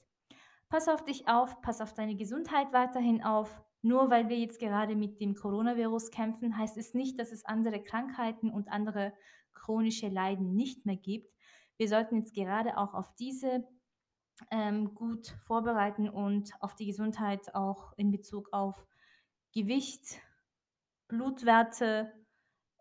[0.69, 3.61] Pass auf dich auf, pass auf deine Gesundheit weiterhin auf.
[3.81, 7.81] Nur weil wir jetzt gerade mit dem Coronavirus kämpfen, heißt es nicht, dass es andere
[7.81, 9.13] Krankheiten und andere
[9.53, 11.36] chronische Leiden nicht mehr gibt.
[11.77, 13.67] Wir sollten jetzt gerade auch auf diese
[14.51, 18.87] ähm, gut vorbereiten und auf die Gesundheit auch in Bezug auf
[19.53, 20.19] Gewicht,
[21.07, 22.13] Blutwerte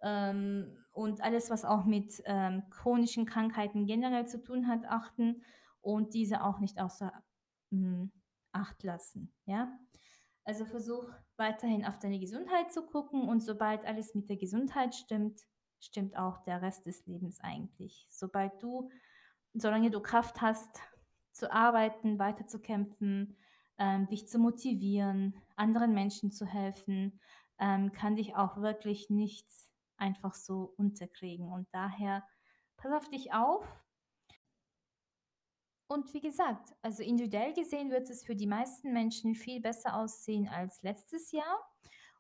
[0.03, 5.43] ähm, und alles, was auch mit ähm, chronischen Krankheiten generell zu tun hat, achten
[5.81, 7.13] und diese auch nicht außer
[7.71, 8.09] mh,
[8.53, 9.35] Acht lassen.
[9.45, 9.79] Ja?
[10.45, 11.05] Also versuch
[11.37, 15.43] weiterhin auf deine Gesundheit zu gucken und sobald alles mit der Gesundheit stimmt,
[15.81, 18.07] stimmt auch der Rest des Lebens eigentlich.
[18.11, 18.91] Sobald du,
[19.55, 20.81] solange du Kraft hast,
[21.33, 23.37] zu arbeiten, weiterzukämpfen,
[23.79, 27.21] ähm, dich zu motivieren, anderen Menschen zu helfen,
[27.59, 31.53] ähm, kann dich auch wirklich nichts einfach so unterkriegen.
[31.53, 32.27] Und daher
[32.77, 33.65] pass auf dich auf.
[35.89, 40.49] Und wie gesagt, also individuell gesehen wird es für die meisten Menschen viel besser aussehen
[40.49, 41.71] als letztes Jahr.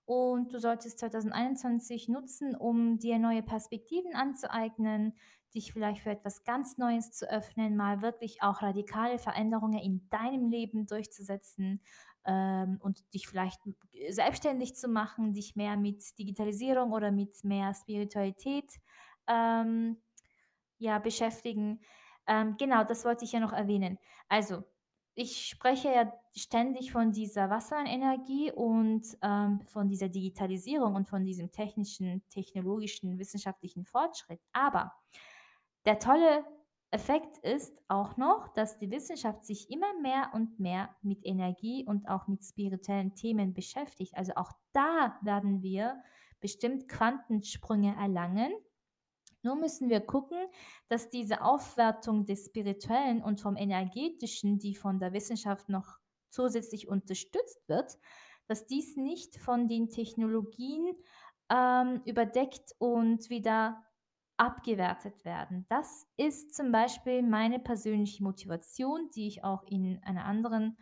[0.06, 5.14] Und du solltest 2021 nutzen, um dir neue Perspektiven anzueignen,
[5.52, 10.48] dich vielleicht für etwas ganz Neues zu öffnen, mal wirklich auch radikale Veränderungen in deinem
[10.48, 11.82] Leben durchzusetzen
[12.24, 13.60] ähm, und dich vielleicht
[14.10, 18.70] selbstständig zu machen, dich mehr mit Digitalisierung oder mit mehr Spiritualität
[19.26, 19.96] ähm,
[20.78, 21.80] ja, beschäftigen.
[22.28, 23.98] Ähm, genau, das wollte ich ja noch erwähnen.
[24.28, 24.64] Also,
[25.16, 31.50] ich spreche ja ständig von dieser Wasserenergie und ähm, von dieser Digitalisierung und von diesem
[31.50, 34.40] technischen, technologischen, wissenschaftlichen Fortschritt.
[34.52, 34.92] Aber
[35.86, 36.44] der tolle
[36.90, 42.08] Effekt ist auch noch, dass die Wissenschaft sich immer mehr und mehr mit Energie und
[42.08, 44.14] auch mit spirituellen Themen beschäftigt.
[44.16, 46.02] Also auch da werden wir
[46.40, 48.52] bestimmt Quantensprünge erlangen
[49.46, 50.38] nur müssen wir gucken,
[50.88, 57.68] dass diese Aufwertung des Spirituellen und vom Energetischen, die von der Wissenschaft noch zusätzlich unterstützt
[57.68, 57.96] wird,
[58.48, 60.94] dass dies nicht von den Technologien
[61.48, 63.84] ähm, überdeckt und wieder
[64.36, 65.64] abgewertet werden.
[65.68, 70.76] Das ist zum Beispiel meine persönliche Motivation, die ich auch in einer anderen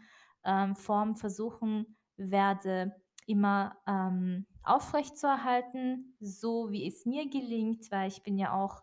[0.44, 2.94] ähm, Form versuchen werde
[3.26, 8.82] immer ähm, aufrechtzuerhalten, so wie es mir gelingt, weil ich bin ja auch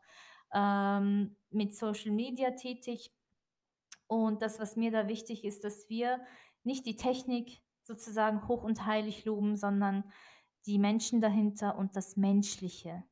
[0.54, 3.14] ähm, mit Social Media tätig.
[4.08, 6.22] Und das, was mir da wichtig ist, dass wir
[6.64, 10.04] nicht die Technik sozusagen hoch und heilig loben, sondern
[10.66, 13.04] die Menschen dahinter und das Menschliche.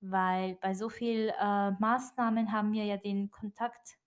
[0.00, 3.98] Weil bei so vielen äh, Maßnahmen haben wir ja den Kontakt,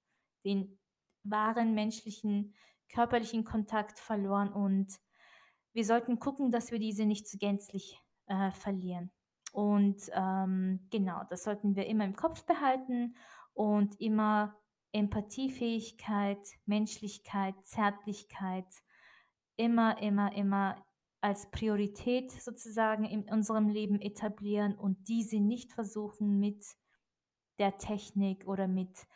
[0.45, 0.79] den
[1.23, 2.55] wahren menschlichen,
[2.89, 4.99] körperlichen Kontakt verloren und
[5.73, 9.11] wir sollten gucken, dass wir diese nicht zu gänzlich äh, verlieren.
[9.51, 13.15] Und ähm, genau, das sollten wir immer im Kopf behalten
[13.53, 14.55] und immer
[14.93, 18.67] Empathiefähigkeit, Menschlichkeit, Zärtlichkeit
[19.57, 20.75] immer, immer, immer
[21.21, 26.65] als Priorität sozusagen in unserem Leben etablieren und diese nicht versuchen mit
[27.59, 29.07] der Technik oder mit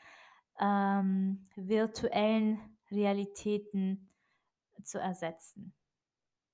[0.60, 2.60] ähm, virtuellen
[2.92, 4.12] Realitäten
[4.84, 5.74] zu ersetzen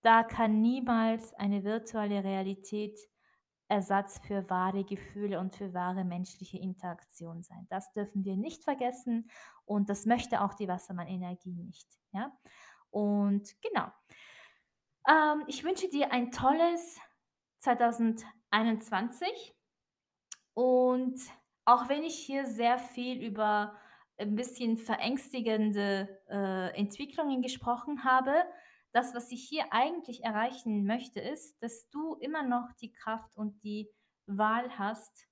[0.01, 2.99] da kann niemals eine virtuelle Realität
[3.71, 7.67] Ersatz für wahre Gefühle und für wahre menschliche Interaktion sein.
[7.69, 9.29] Das dürfen wir nicht vergessen
[9.63, 11.87] und das möchte auch die Wassermann-Energie nicht.
[12.11, 12.37] Ja?
[12.89, 13.87] Und genau.
[15.07, 16.99] Ähm, ich wünsche dir ein tolles
[17.59, 19.55] 2021
[20.53, 21.17] und
[21.63, 23.73] auch wenn ich hier sehr viel über
[24.17, 28.33] ein bisschen verängstigende äh, Entwicklungen gesprochen habe,
[28.93, 33.63] das, was ich hier eigentlich erreichen möchte, ist, dass du immer noch die Kraft und
[33.63, 33.89] die
[34.25, 35.27] Wahl hast,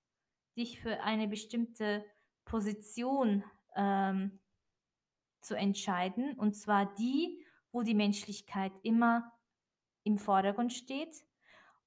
[0.57, 2.05] dich für eine bestimmte
[2.45, 3.43] Position
[3.75, 4.39] ähm,
[5.41, 6.37] zu entscheiden.
[6.37, 9.31] Und zwar die, wo die Menschlichkeit immer
[10.03, 11.23] im Vordergrund steht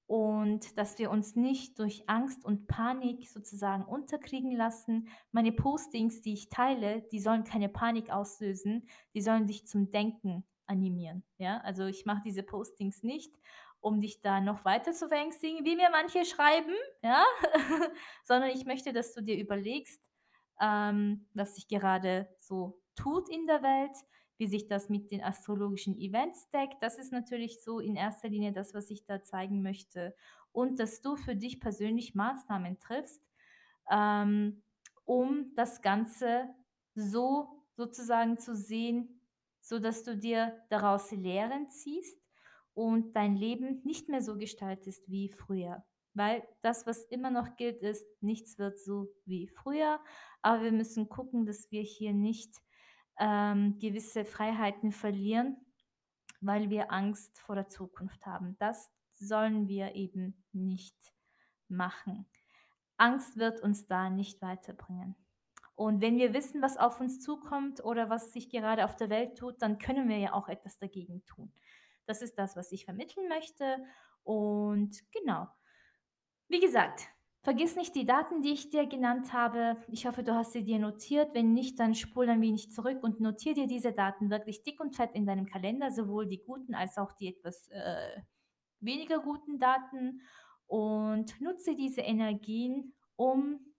[0.07, 5.09] und dass wir uns nicht durch Angst und Panik sozusagen unterkriegen lassen.
[5.33, 10.45] Meine Postings, die ich teile, die sollen keine Panik auslösen, die sollen dich zum Denken
[10.67, 11.25] animieren.
[11.39, 13.35] Ja, also ich mache diese Postings nicht,
[13.81, 17.25] um dich da noch weiter zu verängstigen, wie mir manche schreiben, ja,
[18.25, 20.01] sondern ich möchte, dass du dir überlegst,
[20.61, 23.97] ähm, was sich gerade so tut in der Welt,
[24.39, 26.77] wie sich das mit den astrologischen Events deckt.
[26.81, 30.15] Das ist natürlich so in erster Linie das, was ich da zeigen möchte.
[30.53, 33.23] Und dass du für dich persönlich Maßnahmen triffst,
[33.91, 34.63] ähm,
[35.05, 36.49] um das Ganze
[36.95, 39.22] so sozusagen zu sehen,
[39.63, 42.21] so dass du dir daraus Lehren ziehst
[42.75, 45.85] und dein Leben nicht mehr so gestaltest wie früher.
[46.15, 50.01] Weil das, was immer noch gilt, ist, nichts wird so wie früher.
[50.43, 52.55] Aber wir müssen gucken, dass wir hier nicht
[53.19, 55.57] ähm, gewisse Freiheiten verlieren,
[56.41, 58.57] weil wir Angst vor der Zukunft haben.
[58.59, 60.97] Das sollen wir eben nicht
[61.69, 62.27] machen.
[62.97, 65.17] Angst wird uns da nicht weiterbringen.
[65.75, 69.37] Und wenn wir wissen, was auf uns zukommt oder was sich gerade auf der Welt
[69.39, 71.53] tut, dann können wir ja auch etwas dagegen tun.
[72.07, 73.79] Das ist das, was ich vermitteln möchte.
[74.23, 75.49] Und genau.
[76.49, 77.09] Wie gesagt,
[77.43, 79.77] vergiss nicht die Daten, die ich dir genannt habe.
[79.89, 81.35] Ich hoffe, du hast sie dir notiert.
[81.35, 84.95] Wenn nicht, dann spul ein wenig zurück und notiere dir diese Daten wirklich dick und
[84.95, 88.21] fett in deinem Kalender, sowohl die guten als auch die etwas äh,
[88.81, 90.23] weniger guten Daten.
[90.67, 93.72] Und nutze diese Energien, um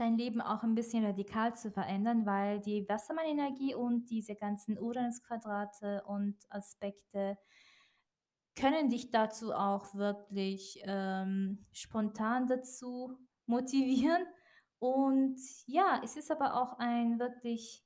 [0.00, 6.02] dein Leben auch ein bisschen radikal zu verändern, weil die Wassermann-Energie und diese ganzen Uranus-Quadrate
[6.06, 7.36] und Aspekte
[8.56, 14.24] können dich dazu auch wirklich ähm, spontan dazu motivieren.
[14.78, 17.84] Und ja, es ist aber auch ein wirklich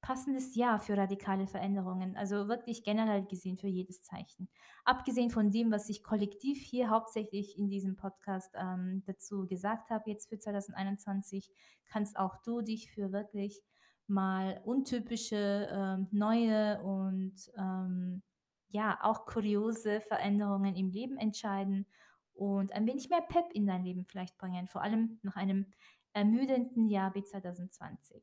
[0.00, 4.48] passendes Jahr für radikale Veränderungen, also wirklich generell gesehen für jedes Zeichen.
[4.84, 10.10] Abgesehen von dem, was ich kollektiv hier hauptsächlich in diesem Podcast ähm, dazu gesagt habe,
[10.10, 11.50] jetzt für 2021,
[11.88, 13.62] kannst auch du dich für wirklich
[14.06, 18.22] mal untypische, ähm, neue und ähm,
[18.68, 21.86] ja, auch kuriose Veränderungen im Leben entscheiden
[22.34, 25.66] und ein wenig mehr Pep in dein Leben vielleicht bringen, vor allem nach einem
[26.12, 28.22] ermüdenden Jahr wie 2020.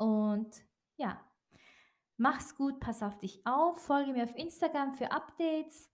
[0.00, 0.64] Und
[0.96, 1.20] ja,
[2.16, 5.90] mach's gut, pass auf dich auf, folge mir auf Instagram für Updates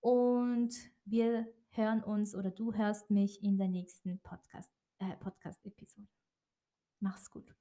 [0.00, 6.08] und wir hören uns oder du hörst mich in der nächsten Podcast, äh, Podcast-Episode.
[7.00, 7.54] Mach's gut.